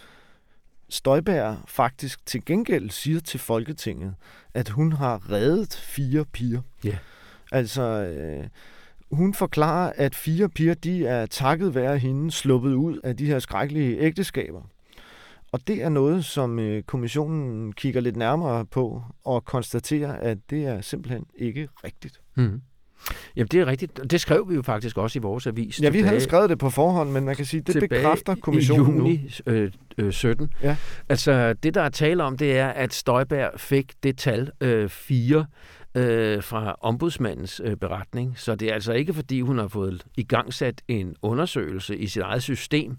Støjbær 0.90 1.64
faktisk 1.68 2.26
til 2.26 2.46
gengæld 2.46 2.90
siger 2.90 3.20
til 3.20 3.40
Folketinget, 3.40 4.14
at 4.54 4.70
hun 4.70 4.92
har 4.92 5.32
reddet 5.32 5.74
fire 5.74 6.26
piger. 6.26 6.62
Ja. 6.84 6.98
Altså, 7.52 7.82
øh, 7.82 8.48
hun 9.12 9.34
forklarer, 9.34 9.94
at 9.96 10.16
fire 10.16 10.50
piger, 10.50 10.74
de 10.74 11.08
er 11.08 11.26
takket 11.26 11.76
være 11.76 11.98
hende 11.98 12.32
sluppet 12.32 12.74
ud 12.74 13.00
af 13.04 13.18
de 13.18 13.26
her 13.26 13.40
skrækkelige 13.40 14.00
ægteskaber. 14.00 14.62
Og 15.52 15.68
det 15.68 15.84
er 15.84 15.90
noget, 15.90 16.26
som 16.26 16.60
øh, 16.60 16.84
kommissionen 16.84 17.74
kigger 17.74 18.02
lidt 18.02 18.16
nærmere 18.16 18.66
på 18.66 19.04
og 19.24 19.46
konstaterer, 19.46 20.14
at 20.14 20.38
det 20.50 20.66
er 20.66 20.82
simpelthen 20.82 21.26
ikke 21.36 21.70
rigtigt. 21.84 22.22
Mm. 22.36 22.62
Jamen, 23.36 23.48
det 23.48 23.60
er 23.60 23.66
rigtigt. 23.66 24.12
Det 24.12 24.22
skrev 24.22 24.50
vi 24.50 24.56
jo 24.56 24.62
faktisk 24.62 24.98
også 24.98 25.20
i 25.20 25.22
vores 25.22 25.48
avis. 25.48 25.82
Ja, 25.82 25.90
vi 25.90 26.02
havde 26.02 26.22
skrevet 26.22 26.50
det 26.50 26.60
på 26.60 26.70
forhånd, 26.70 27.12
men 27.12 27.26
man 27.26 27.36
kan 27.36 27.46
sige, 27.46 27.62
det 27.62 27.90
bekræfter 27.90 28.36
kommissionen 28.36 29.08
i 29.08 29.16
juni 29.16 29.30
øh, 29.46 29.72
øh, 29.98 30.12
17. 30.12 30.50
Ja. 30.64 30.78
Altså, 31.10 31.54
det 31.54 31.74
der 31.74 31.82
er 31.82 31.90
tale 31.90 32.24
om, 32.24 32.38
det 32.38 32.58
er, 32.58 32.68
at 32.68 32.94
Støjberg 32.94 33.60
fik 33.60 33.94
det 34.04 34.18
tal 34.18 34.52
øh, 34.62 34.90
4 34.90 35.46
øh, 35.96 36.44
fra 36.44 36.76
ombudsmandens 36.82 37.62
øh, 37.64 37.76
beretning. 37.76 38.40
Så 38.40 38.56
det 38.56 38.70
er 38.70 38.74
altså 38.74 38.94
ikke, 38.94 39.14
fordi 39.14 39.42
hun 39.42 39.58
har 39.58 39.68
fået 39.68 40.06
i 40.18 40.24
gang 40.24 40.54
sat 40.54 40.82
en 40.88 41.16
undersøgelse 41.22 41.98
i 41.98 42.08
sit 42.08 42.22
eget 42.22 42.44
system. 42.44 42.98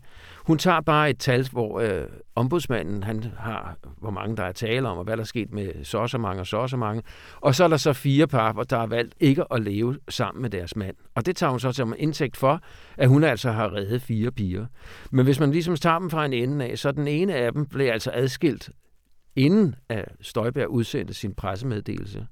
Hun 0.48 0.58
tager 0.58 0.80
bare 0.80 1.10
et 1.10 1.18
tal, 1.18 1.48
hvor 1.52 1.80
øh, 1.80 2.06
ombudsmanden 2.34 3.02
han 3.02 3.24
har, 3.38 3.76
hvor 4.00 4.10
mange 4.10 4.36
der 4.36 4.42
er 4.42 4.52
tale 4.52 4.88
om, 4.88 4.98
og 4.98 5.04
hvad 5.04 5.16
der 5.16 5.20
er 5.22 5.26
sket 5.26 5.52
med 5.52 5.84
så 5.84 5.98
og 5.98 6.10
så 6.10 6.18
mange 6.18 6.40
og 6.42 6.46
så 6.46 6.56
og 6.56 6.70
så 6.70 6.76
mange. 6.76 7.02
Og 7.40 7.54
så 7.54 7.64
er 7.64 7.68
der 7.68 7.76
så 7.76 7.92
fire 7.92 8.26
par, 8.26 8.52
der 8.52 8.78
har 8.78 8.86
valgt 8.86 9.14
ikke 9.20 9.44
at 9.52 9.62
leve 9.62 9.98
sammen 10.08 10.42
med 10.42 10.50
deres 10.50 10.76
mand. 10.76 10.96
Og 11.14 11.26
det 11.26 11.36
tager 11.36 11.50
hun 11.50 11.60
så 11.60 11.72
som 11.72 11.94
indtægt 11.98 12.36
for, 12.36 12.60
at 12.96 13.08
hun 13.08 13.24
altså 13.24 13.50
har 13.50 13.74
reddet 13.74 14.02
fire 14.02 14.30
piger. 14.30 14.66
Men 15.10 15.24
hvis 15.24 15.40
man 15.40 15.50
ligesom 15.50 15.76
tager 15.76 15.98
dem 15.98 16.10
fra 16.10 16.24
en 16.24 16.32
ende 16.32 16.64
af, 16.64 16.78
så 16.78 16.92
den 16.92 17.08
ene 17.08 17.34
af 17.34 17.52
dem 17.52 17.66
blev 17.66 17.86
altså 17.86 18.10
adskilt 18.14 18.70
inden 19.36 19.74
at 19.88 20.12
Støjberg 20.20 20.68
udsendte 20.68 21.14
sin 21.14 21.34
pressemeddelelse. 21.34 22.26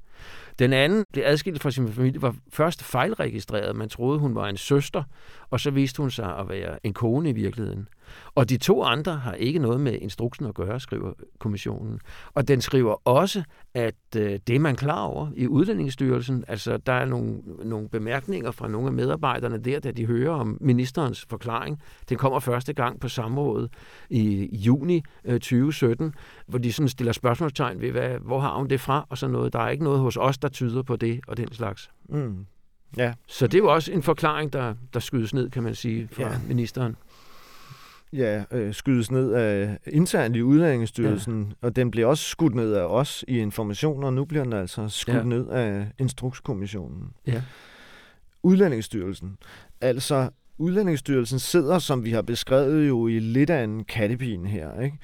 Den 0.58 0.72
anden 0.72 1.04
blev 1.12 1.24
adskilt 1.26 1.62
fra 1.62 1.70
sin 1.70 1.88
familie, 1.88 2.22
var 2.22 2.34
først 2.52 2.82
fejlregistreret. 2.82 3.76
Man 3.76 3.88
troede, 3.88 4.18
hun 4.18 4.34
var 4.34 4.48
en 4.48 4.56
søster, 4.56 5.02
og 5.50 5.60
så 5.60 5.70
viste 5.70 6.02
hun 6.02 6.10
sig 6.10 6.38
at 6.38 6.48
være 6.48 6.86
en 6.86 6.94
kone 6.94 7.30
i 7.30 7.32
virkeligheden. 7.32 7.88
Og 8.34 8.48
de 8.48 8.56
to 8.56 8.82
andre 8.82 9.16
har 9.16 9.32
ikke 9.32 9.58
noget 9.58 9.80
med 9.80 9.98
instruksen 10.00 10.46
at 10.46 10.54
gøre, 10.54 10.80
skriver 10.80 11.12
kommissionen. 11.38 12.00
Og 12.34 12.48
den 12.48 12.60
skriver 12.60 13.08
også, 13.08 13.42
at 13.74 13.94
øh, 14.16 14.38
det 14.46 14.56
er 14.56 14.60
man 14.60 14.76
klar 14.76 15.02
over 15.02 15.28
i 15.36 15.46
Udlændingsstyrelsen. 15.46 16.44
Altså, 16.48 16.76
der 16.76 16.92
er 16.92 17.04
nogle, 17.04 17.38
nogle 17.64 17.88
bemærkninger 17.88 18.50
fra 18.50 18.68
nogle 18.68 18.86
af 18.86 18.92
medarbejderne 18.92 19.58
der, 19.58 19.80
da 19.80 19.90
de 19.90 20.06
hører 20.06 20.32
om 20.32 20.58
ministerens 20.60 21.26
forklaring. 21.30 21.82
Den 22.08 22.18
kommer 22.18 22.40
første 22.40 22.72
gang 22.72 23.00
på 23.00 23.08
samrådet 23.08 23.72
i 24.10 24.56
juni 24.56 25.02
øh, 25.24 25.34
2017, 25.34 26.14
hvor 26.46 26.58
de 26.58 26.72
sådan 26.72 26.88
stiller 26.88 27.12
spørgsmålstegn 27.12 27.80
ved, 27.80 27.90
hvad, 27.90 28.18
hvor 28.18 28.40
har 28.40 28.56
hun 28.58 28.68
det 28.68 28.80
fra, 28.80 29.06
og 29.10 29.18
sådan 29.18 29.32
noget. 29.32 29.52
Der 29.52 29.58
er 29.58 29.68
ikke 29.68 29.84
noget 29.84 30.00
hos 30.00 30.16
os, 30.16 30.38
der 30.38 30.48
tyder 30.48 30.82
på 30.82 30.96
det 30.96 31.20
og 31.28 31.36
den 31.36 31.52
slags. 31.52 31.90
Mm. 32.08 32.46
Ja. 32.96 33.14
Så 33.26 33.46
det 33.46 33.54
er 33.54 33.58
jo 33.58 33.74
også 33.74 33.92
en 33.92 34.02
forklaring, 34.02 34.52
der, 34.52 34.74
der 34.94 35.00
skydes 35.00 35.34
ned, 35.34 35.50
kan 35.50 35.62
man 35.62 35.74
sige, 35.74 36.08
fra 36.12 36.22
ja. 36.22 36.38
ministeren 36.48 36.96
ja, 38.16 38.44
øh, 38.50 38.74
skydes 38.74 39.10
ned 39.10 39.32
af 39.32 39.78
internt 39.86 40.36
i 40.36 40.42
Udlændingsstyrelsen, 40.42 41.46
ja. 41.62 41.66
og 41.66 41.76
den 41.76 41.90
bliver 41.90 42.06
også 42.06 42.24
skudt 42.24 42.54
ned 42.54 42.72
af 42.72 42.84
os 42.84 43.24
i 43.28 43.38
informationer, 43.38 44.06
og 44.06 44.12
nu 44.12 44.24
bliver 44.24 44.44
den 44.44 44.52
altså 44.52 44.88
skudt 44.88 45.16
ja. 45.16 45.22
ned 45.22 45.48
af 45.48 45.86
Instrukskommissionen. 45.98 47.10
Ja. 47.26 47.42
Udlændingsstyrelsen. 48.42 49.38
Altså, 49.80 50.30
Udlændingsstyrelsen 50.58 51.38
sidder, 51.38 51.78
som 51.78 52.04
vi 52.04 52.10
har 52.10 52.22
beskrevet, 52.22 52.88
jo 52.88 53.06
i 53.06 53.18
lidt 53.18 53.50
af 53.50 53.64
en 53.64 53.84
kattepin 53.84 54.46
her. 54.46 54.80
Ikke? 54.80 54.98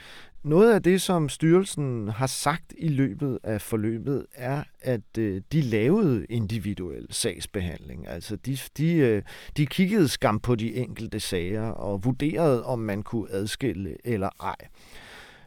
Noget 0.44 0.74
af 0.74 0.82
det, 0.82 1.02
som 1.02 1.28
styrelsen 1.28 2.08
har 2.08 2.26
sagt 2.26 2.74
i 2.78 2.88
løbet 2.88 3.38
af 3.42 3.60
forløbet, 3.60 4.26
er, 4.34 4.62
at 4.80 5.18
øh, 5.18 5.42
de 5.52 5.60
lavede 5.60 6.24
individuel 6.24 7.06
sagsbehandling. 7.10 8.08
Altså 8.08 8.36
de, 8.36 8.58
de, 8.76 8.94
øh, 8.94 9.22
de 9.56 9.66
kiggede 9.66 10.08
skam 10.08 10.40
på 10.40 10.54
de 10.54 10.74
enkelte 10.74 11.20
sager 11.20 11.66
og 11.68 12.04
vurderede, 12.04 12.64
om 12.64 12.78
man 12.78 13.02
kunne 13.02 13.30
adskille 13.30 13.96
eller 14.04 14.28
ej. 14.40 14.56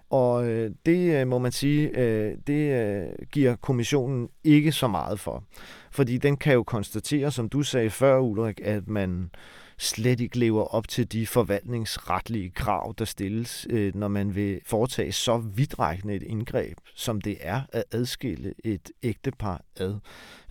Og 0.10 0.48
øh, 0.48 0.72
det 0.86 1.22
øh, 1.22 1.28
må 1.28 1.40
man 1.40 1.52
sige, 1.52 2.00
øh, 2.00 2.38
det 2.48 2.72
øh, 2.74 3.10
giver 3.32 3.56
kommissionen 3.56 4.30
ikke 4.44 4.72
så 4.72 4.88
meget 4.88 5.20
for. 5.20 5.44
Fordi 5.92 6.18
den 6.18 6.38
kan 6.38 6.54
jo 6.54 6.64
konstatere, 6.64 7.32
som 7.32 7.50
du 7.50 7.64
sagde 7.64 7.90
før, 7.90 8.20
Ulrik, 8.20 8.62
at 8.64 8.88
man 8.88 9.22
øh, 9.22 9.40
slet 9.78 10.20
ikke 10.20 10.40
lever 10.40 10.64
op 10.64 10.88
til 10.88 11.12
de 11.12 11.28
forvaltningsretlige 11.28 12.50
krav, 12.50 12.94
der 12.98 13.06
stilles, 13.06 13.68
øh, 13.70 13.96
når 13.96 14.08
man 14.08 14.36
vil 14.36 14.60
foretage 14.66 15.12
så 15.12 15.38
vidtrækkende 15.38 16.16
et 16.16 16.24
indgreb, 16.24 16.78
som 16.96 17.22
det 17.22 17.38
er 17.40 17.62
at 17.72 17.84
adskille 17.92 18.54
et 18.64 18.92
ægtepar 19.04 19.62
ad, 19.80 19.96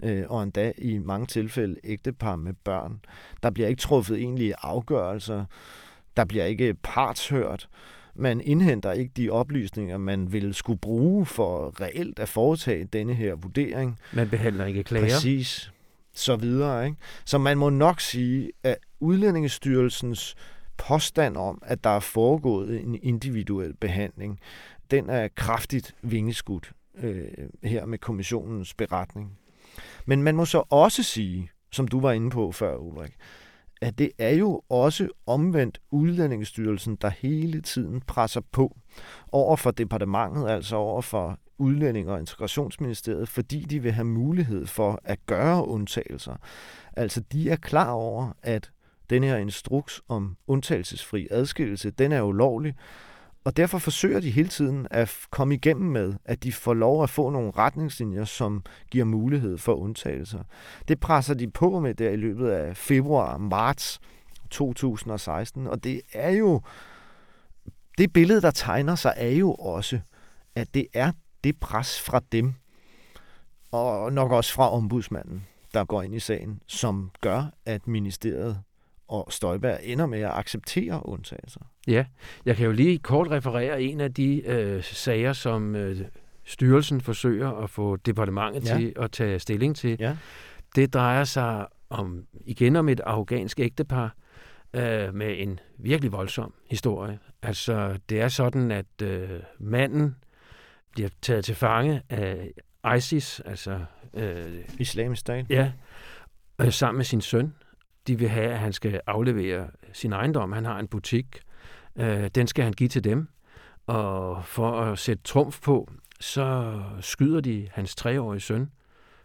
øh, 0.02 0.24
og 0.28 0.42
endda 0.42 0.72
i 0.78 0.98
mange 0.98 1.26
tilfælde 1.26 1.76
ægtepar 1.84 2.36
med 2.36 2.52
børn. 2.64 3.00
Der 3.42 3.50
bliver 3.50 3.68
ikke 3.68 3.80
truffet 3.80 4.18
egentlige 4.18 4.54
afgørelser, 4.62 5.44
der 6.16 6.24
bliver 6.24 6.44
ikke 6.44 6.74
partshørt, 6.82 7.68
man 8.16 8.40
indhenter 8.40 8.92
ikke 8.92 9.12
de 9.16 9.30
oplysninger, 9.30 9.98
man 9.98 10.32
vil 10.32 10.54
skulle 10.54 10.78
bruge 10.78 11.26
for 11.26 11.80
reelt 11.80 12.18
at 12.18 12.28
foretage 12.28 12.84
denne 12.84 13.14
her 13.14 13.34
vurdering. 13.34 13.98
Man 14.12 14.28
behandler 14.28 14.64
ikke 14.64 14.84
klager. 14.84 15.06
Præcis 15.06 15.70
så 16.14 16.36
videre. 16.36 16.86
Ikke? 16.86 16.96
Så 17.24 17.38
man 17.38 17.58
må 17.58 17.70
nok 17.70 18.00
sige, 18.00 18.50
at 18.62 18.76
Udlændingestyrelsens 19.04 20.34
påstand 20.76 21.36
om, 21.36 21.62
at 21.62 21.84
der 21.84 21.90
er 21.90 22.00
foregået 22.00 22.80
en 22.80 22.98
individuel 23.02 23.74
behandling, 23.80 24.40
den 24.90 25.10
er 25.10 25.28
kraftigt 25.28 25.94
vingeskudt 26.02 26.72
øh, 26.94 27.28
her 27.62 27.86
med 27.86 27.98
kommissionens 27.98 28.74
beretning. 28.74 29.38
Men 30.06 30.22
man 30.22 30.36
må 30.36 30.44
så 30.44 30.62
også 30.70 31.02
sige, 31.02 31.50
som 31.72 31.88
du 31.88 32.00
var 32.00 32.12
inde 32.12 32.30
på 32.30 32.52
før, 32.52 32.76
Ulrik, 32.76 33.16
at 33.82 33.98
det 33.98 34.10
er 34.18 34.34
jo 34.34 34.62
også 34.68 35.08
omvendt 35.26 35.80
Udlændingestyrelsen, 35.90 36.96
der 37.00 37.08
hele 37.08 37.60
tiden 37.60 38.00
presser 38.00 38.40
på 38.52 38.76
over 39.32 39.56
for 39.56 39.70
departementet, 39.70 40.48
altså 40.48 40.76
over 40.76 41.02
for 41.02 41.38
Udlænding- 41.58 42.10
og 42.10 42.20
Integrationsministeriet, 42.20 43.28
fordi 43.28 43.60
de 43.60 43.82
vil 43.82 43.92
have 43.92 44.04
mulighed 44.04 44.66
for 44.66 45.00
at 45.04 45.18
gøre 45.26 45.66
undtagelser. 45.68 46.36
Altså, 46.92 47.20
de 47.20 47.50
er 47.50 47.56
klar 47.56 47.90
over, 47.90 48.32
at 48.42 48.70
den 49.10 49.24
her 49.24 49.36
instruks 49.36 50.02
om 50.08 50.36
undtagelsesfri 50.46 51.28
adskillelse, 51.30 51.90
den 51.90 52.12
er 52.12 52.22
ulovlig, 52.22 52.74
og 53.44 53.56
derfor 53.56 53.78
forsøger 53.78 54.20
de 54.20 54.30
hele 54.30 54.48
tiden 54.48 54.86
at 54.90 55.16
komme 55.30 55.54
igennem 55.54 55.90
med, 55.90 56.14
at 56.24 56.42
de 56.42 56.52
får 56.52 56.74
lov 56.74 57.02
at 57.02 57.10
få 57.10 57.30
nogle 57.30 57.50
retningslinjer, 57.50 58.24
som 58.24 58.62
giver 58.90 59.04
mulighed 59.04 59.58
for 59.58 59.74
undtagelser. 59.74 60.42
Det 60.88 61.00
presser 61.00 61.34
de 61.34 61.50
på 61.50 61.80
med 61.80 61.94
der 61.94 62.10
i 62.10 62.16
løbet 62.16 62.48
af 62.48 62.76
februar 62.76 63.34
og 63.34 63.40
marts 63.40 64.00
2016, 64.50 65.66
og 65.66 65.84
det 65.84 66.00
er 66.12 66.30
jo 66.30 66.60
det 67.98 68.12
billede, 68.12 68.42
der 68.42 68.50
tegner 68.50 68.94
sig, 68.94 69.14
er 69.16 69.30
jo 69.30 69.54
også, 69.54 70.00
at 70.54 70.74
det 70.74 70.86
er 70.94 71.12
det 71.44 71.60
pres 71.60 72.00
fra 72.00 72.20
dem, 72.32 72.54
og 73.72 74.12
nok 74.12 74.32
også 74.32 74.52
fra 74.52 74.70
ombudsmanden, 74.70 75.46
der 75.74 75.84
går 75.84 76.02
ind 76.02 76.14
i 76.14 76.20
sagen, 76.20 76.60
som 76.66 77.10
gør, 77.20 77.44
at 77.66 77.88
ministeriet 77.88 78.62
og 79.14 79.32
Støjberg 79.32 79.78
ender 79.82 80.06
med 80.06 80.20
at 80.20 80.30
acceptere 80.30 81.06
undtagelser. 81.06 81.60
Ja, 81.86 82.04
jeg 82.46 82.56
kan 82.56 82.66
jo 82.66 82.72
lige 82.72 82.98
kort 82.98 83.30
referere 83.30 83.82
en 83.82 84.00
af 84.00 84.14
de 84.14 84.42
øh, 84.46 84.82
sager, 84.82 85.32
som 85.32 85.76
øh, 85.76 86.00
styrelsen 86.44 87.00
forsøger 87.00 87.50
at 87.50 87.70
få 87.70 87.96
departementet 87.96 88.68
ja. 88.68 88.76
til 88.76 88.92
at 88.96 89.10
tage 89.10 89.38
stilling 89.38 89.76
til. 89.76 89.96
Ja. 90.00 90.16
Det 90.74 90.94
drejer 90.94 91.24
sig 91.24 91.66
om 91.90 92.24
igen 92.46 92.76
om 92.76 92.88
et 92.88 93.00
afghansk 93.00 93.60
ægtepar 93.60 94.14
øh, 94.74 95.14
med 95.14 95.34
en 95.38 95.60
virkelig 95.78 96.12
voldsom 96.12 96.54
historie. 96.70 97.18
Altså, 97.42 97.98
det 98.08 98.20
er 98.20 98.28
sådan, 98.28 98.70
at 98.70 99.02
øh, 99.02 99.28
manden 99.58 100.16
bliver 100.92 101.08
taget 101.22 101.44
til 101.44 101.54
fange 101.54 102.02
af 102.08 102.50
ISIS, 102.96 103.40
altså... 103.40 103.80
Øh, 104.14 104.64
Islamisk 104.78 105.20
stat? 105.20 105.46
Ja, 105.50 105.72
øh, 106.60 106.72
sammen 106.72 106.96
med 106.96 107.04
sin 107.04 107.20
søn. 107.20 107.54
De 108.06 108.18
vil 108.18 108.28
have, 108.28 108.50
at 108.50 108.58
han 108.58 108.72
skal 108.72 109.00
aflevere 109.06 109.70
sin 109.92 110.12
ejendom. 110.12 110.52
Han 110.52 110.64
har 110.64 110.78
en 110.78 110.88
butik. 110.88 111.40
Øh, 111.96 112.28
den 112.34 112.46
skal 112.46 112.64
han 112.64 112.72
give 112.72 112.88
til 112.88 113.04
dem. 113.04 113.28
Og 113.86 114.44
for 114.44 114.80
at 114.80 114.98
sætte 114.98 115.22
trumf 115.22 115.60
på, 115.60 115.90
så 116.20 116.80
skyder 117.00 117.40
de 117.40 117.68
hans 117.72 117.94
treårige 117.94 118.40
søn 118.40 118.70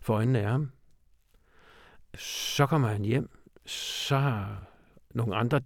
for 0.01 0.13
øjnene 0.13 0.39
af 0.39 0.49
ham. 0.49 0.71
Så 2.15 2.65
kommer 2.65 2.87
han 2.87 3.05
hjem. 3.05 3.29
Så 3.65 4.17
har 4.17 4.63
nogle 5.13 5.35
andre 5.35 5.61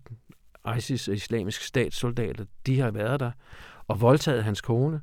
ISIS 0.77 1.07
islamisk 1.07 1.61
statssoldater, 1.61 2.45
de 2.65 2.79
har 2.79 2.91
været 2.91 3.19
der 3.19 3.31
og 3.87 4.01
voldtaget 4.01 4.43
hans 4.43 4.61
kone 4.61 5.01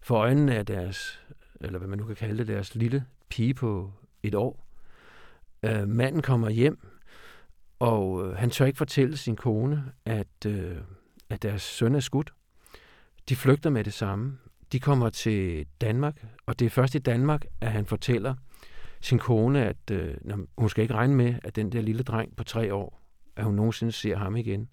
for 0.00 0.16
øjnene 0.16 0.54
af 0.56 0.66
deres, 0.66 1.20
eller 1.60 1.78
hvad 1.78 1.88
man 1.88 1.98
nu 1.98 2.04
kan 2.04 2.16
kalde 2.16 2.38
det, 2.38 2.48
deres 2.48 2.74
lille 2.74 3.04
pige 3.28 3.54
på 3.54 3.92
et 4.22 4.34
år. 4.34 4.66
Øh, 5.62 5.88
manden 5.88 6.22
kommer 6.22 6.50
hjem, 6.50 6.91
og 7.82 8.26
øh, 8.26 8.36
han 8.36 8.50
tør 8.50 8.66
ikke 8.66 8.76
fortælle 8.76 9.16
sin 9.16 9.36
kone, 9.36 9.84
at, 10.04 10.46
øh, 10.46 10.76
at 11.30 11.42
deres 11.42 11.62
søn 11.62 11.94
er 11.94 12.00
skudt. 12.00 12.32
De 13.28 13.36
flygter 13.36 13.70
med 13.70 13.84
det 13.84 13.92
samme. 13.92 14.38
De 14.72 14.80
kommer 14.80 15.10
til 15.10 15.66
Danmark, 15.80 16.24
og 16.46 16.58
det 16.58 16.66
er 16.66 16.70
først 16.70 16.94
i 16.94 16.98
Danmark, 16.98 17.44
at 17.60 17.72
han 17.72 17.86
fortæller 17.86 18.34
sin 19.00 19.18
kone, 19.18 19.66
at 19.66 19.90
øh, 19.90 20.14
hun 20.58 20.68
skal 20.68 20.82
ikke 20.82 20.94
regne 20.94 21.14
med, 21.14 21.34
at 21.44 21.56
den 21.56 21.72
der 21.72 21.80
lille 21.80 22.02
dreng 22.02 22.36
på 22.36 22.44
tre 22.44 22.74
år, 22.74 23.00
at 23.36 23.44
hun 23.44 23.54
nogensinde 23.54 23.92
ser 23.92 24.16
ham 24.16 24.36
igen. 24.36 24.68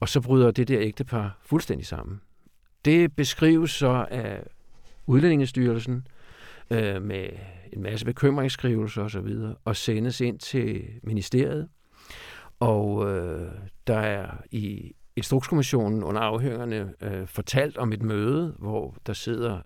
Og 0.00 0.08
så 0.08 0.20
bryder 0.20 0.50
det 0.50 0.68
der 0.68 0.80
ægtepar 0.80 1.38
fuldstændig 1.42 1.86
sammen. 1.86 2.20
Det 2.84 3.16
beskrives 3.16 3.70
så 3.70 4.06
af 4.10 4.42
Udlændingestyrelsen 5.06 6.06
øh, 6.70 7.02
med 7.02 7.28
en 7.72 7.82
masse 7.82 8.06
bekymringsskrivelser 8.06 9.02
osv., 9.02 9.18
og, 9.18 9.58
og 9.64 9.76
sendes 9.76 10.20
ind 10.20 10.38
til 10.38 10.84
ministeriet. 11.02 11.68
Og 12.60 13.10
øh, 13.10 13.52
der 13.86 13.98
er 13.98 14.36
i 14.50 14.92
Instrukskommissionen 15.16 16.02
under 16.02 16.20
afhøringerne 16.20 16.94
øh, 17.00 17.26
fortalt 17.26 17.78
om 17.78 17.92
et 17.92 18.02
møde, 18.02 18.54
hvor 18.58 18.96
der 19.06 19.12
sidder 19.12 19.60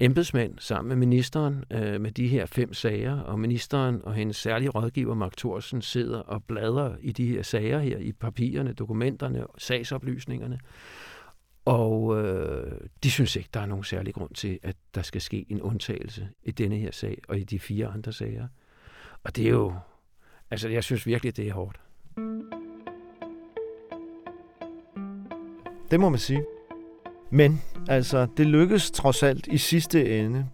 embedsmænd 0.00 0.58
sammen 0.58 0.88
med 0.88 0.96
ministeren 0.96 1.64
øh, 1.70 2.00
med 2.00 2.10
de 2.10 2.28
her 2.28 2.46
fem 2.46 2.74
sager, 2.74 3.20
og 3.20 3.40
ministeren 3.40 4.00
og 4.04 4.14
hendes 4.14 4.36
særlige 4.36 4.70
rådgiver, 4.70 5.14
Mark 5.14 5.36
Thorsen, 5.36 5.82
sidder 5.82 6.18
og 6.18 6.44
bladrer 6.44 6.96
i 7.00 7.12
de 7.12 7.26
her 7.26 7.42
sager 7.42 7.78
her, 7.78 7.98
i 7.98 8.12
papirerne, 8.12 8.72
dokumenterne, 8.72 9.44
sagsoplysningerne. 9.58 10.58
Og 11.64 12.24
øh, 12.24 12.80
de 13.02 13.10
synes 13.10 13.36
ikke, 13.36 13.48
der 13.54 13.60
er 13.60 13.66
nogen 13.66 13.84
særlig 13.84 14.14
grund 14.14 14.34
til, 14.34 14.58
at 14.62 14.76
der 14.94 15.02
skal 15.02 15.20
ske 15.20 15.46
en 15.48 15.62
undtagelse 15.62 16.28
i 16.42 16.50
denne 16.50 16.76
her 16.76 16.90
sag 16.90 17.18
og 17.28 17.38
i 17.38 17.44
de 17.44 17.58
fire 17.58 17.86
andre 17.86 18.12
sager. 18.12 18.48
Og 19.24 19.36
det 19.36 19.46
er 19.46 19.50
jo, 19.50 19.74
altså 20.50 20.68
jeg 20.68 20.84
synes 20.84 21.06
virkelig, 21.06 21.36
det 21.36 21.48
er 21.48 21.52
hårdt. 21.52 21.80
Det 25.90 26.00
må 26.00 26.08
man 26.08 26.18
sige. 26.18 26.44
Men 27.30 27.62
altså, 27.88 28.26
det 28.36 28.46
lykkedes 28.46 28.90
trods 28.90 29.22
alt 29.22 29.46
i 29.46 29.58
sidste 29.58 30.18
ende 30.18 30.46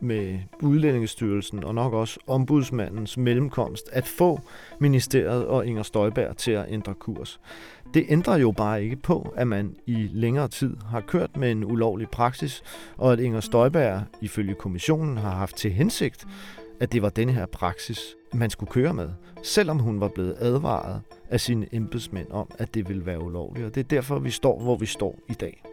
med 0.00 0.38
Udlændingestyrelsen 0.62 1.64
og 1.64 1.74
nok 1.74 1.92
også 1.92 2.20
ombudsmandens 2.26 3.16
mellemkomst 3.16 3.88
at 3.92 4.06
få 4.06 4.40
ministeriet 4.80 5.46
og 5.46 5.66
Inger 5.66 5.82
Støjberg 5.82 6.36
til 6.36 6.50
at 6.50 6.66
ændre 6.68 6.94
kurs. 6.94 7.40
Det 7.94 8.06
ændrer 8.08 8.36
jo 8.36 8.52
bare 8.52 8.84
ikke 8.84 8.96
på, 8.96 9.34
at 9.36 9.46
man 9.46 9.76
i 9.86 10.08
længere 10.12 10.48
tid 10.48 10.76
har 10.90 11.00
kørt 11.00 11.36
med 11.36 11.50
en 11.50 11.64
ulovlig 11.64 12.08
praksis, 12.08 12.62
og 12.96 13.12
at 13.12 13.20
Inger 13.20 13.40
Støjberg 13.40 14.02
ifølge 14.20 14.54
kommissionen 14.54 15.16
har 15.16 15.30
haft 15.30 15.56
til 15.56 15.72
hensigt, 15.72 16.26
at 16.80 16.92
det 16.92 17.02
var 17.02 17.08
denne 17.08 17.32
her 17.32 17.46
praksis, 17.46 18.16
man 18.34 18.50
skulle 18.50 18.70
køre 18.70 18.94
med, 18.94 19.08
selvom 19.42 19.78
hun 19.78 20.00
var 20.00 20.08
blevet 20.08 20.36
advaret 20.38 21.00
af 21.30 21.40
sine 21.40 21.66
embedsmænd 21.72 22.30
om, 22.30 22.50
at 22.58 22.74
det 22.74 22.88
ville 22.88 23.06
være 23.06 23.22
ulovligt. 23.22 23.66
Og 23.66 23.74
det 23.74 23.80
er 23.80 23.88
derfor, 23.88 24.18
vi 24.18 24.30
står, 24.30 24.60
hvor 24.60 24.76
vi 24.76 24.86
står 24.86 25.18
i 25.28 25.32
dag. 25.32 25.64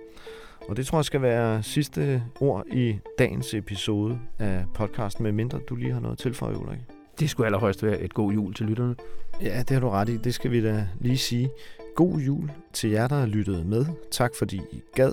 Og 0.69 0.77
det 0.77 0.85
tror 0.85 0.97
jeg 0.97 1.05
skal 1.05 1.21
være 1.21 1.63
sidste 1.63 2.23
ord 2.39 2.65
i 2.67 2.99
dagens 3.19 3.53
episode 3.53 4.19
af 4.39 4.65
podcasten, 4.73 5.23
med 5.23 5.31
mindre 5.31 5.59
du 5.69 5.75
lige 5.75 5.93
har 5.93 5.99
noget 5.99 6.17
tilføje, 6.17 6.57
Ulrik. 6.57 6.79
Det 7.19 7.29
skulle 7.29 7.47
allerhøjst 7.47 7.83
være 7.83 7.99
et 7.99 8.13
god 8.13 8.33
jul 8.33 8.53
til 8.53 8.65
lytterne. 8.65 8.95
Ja, 9.41 9.59
det 9.59 9.69
har 9.69 9.79
du 9.79 9.89
ret 9.89 10.09
i. 10.09 10.17
Det 10.17 10.33
skal 10.33 10.51
vi 10.51 10.63
da 10.63 10.87
lige 10.99 11.17
sige. 11.17 11.49
God 11.95 12.17
jul 12.17 12.51
til 12.73 12.89
jer, 12.89 13.07
der 13.07 13.15
har 13.15 13.25
lyttet 13.25 13.65
med. 13.65 13.85
Tak 14.11 14.31
fordi 14.35 14.61
I 14.71 14.81
gad. 14.95 15.11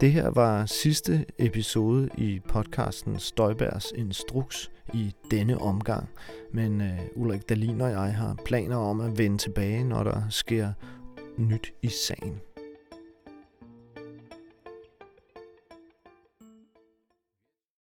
Det 0.00 0.12
her 0.12 0.30
var 0.30 0.66
sidste 0.66 1.24
episode 1.38 2.08
i 2.18 2.40
podcasten 2.48 3.18
Støjbergs 3.18 3.92
Instruks 3.96 4.70
i 4.92 5.14
denne 5.30 5.58
omgang. 5.58 6.08
Men 6.52 6.80
øh, 6.80 6.98
Ulrik 7.16 7.48
Dalin 7.48 7.80
og 7.80 7.90
jeg 7.90 8.14
har 8.14 8.36
planer 8.44 8.76
om 8.76 9.00
at 9.00 9.18
vende 9.18 9.38
tilbage, 9.38 9.84
når 9.84 10.04
der 10.04 10.22
sker 10.30 10.72
nyt 11.38 11.72
i 11.82 11.88
sagen. 11.88 12.40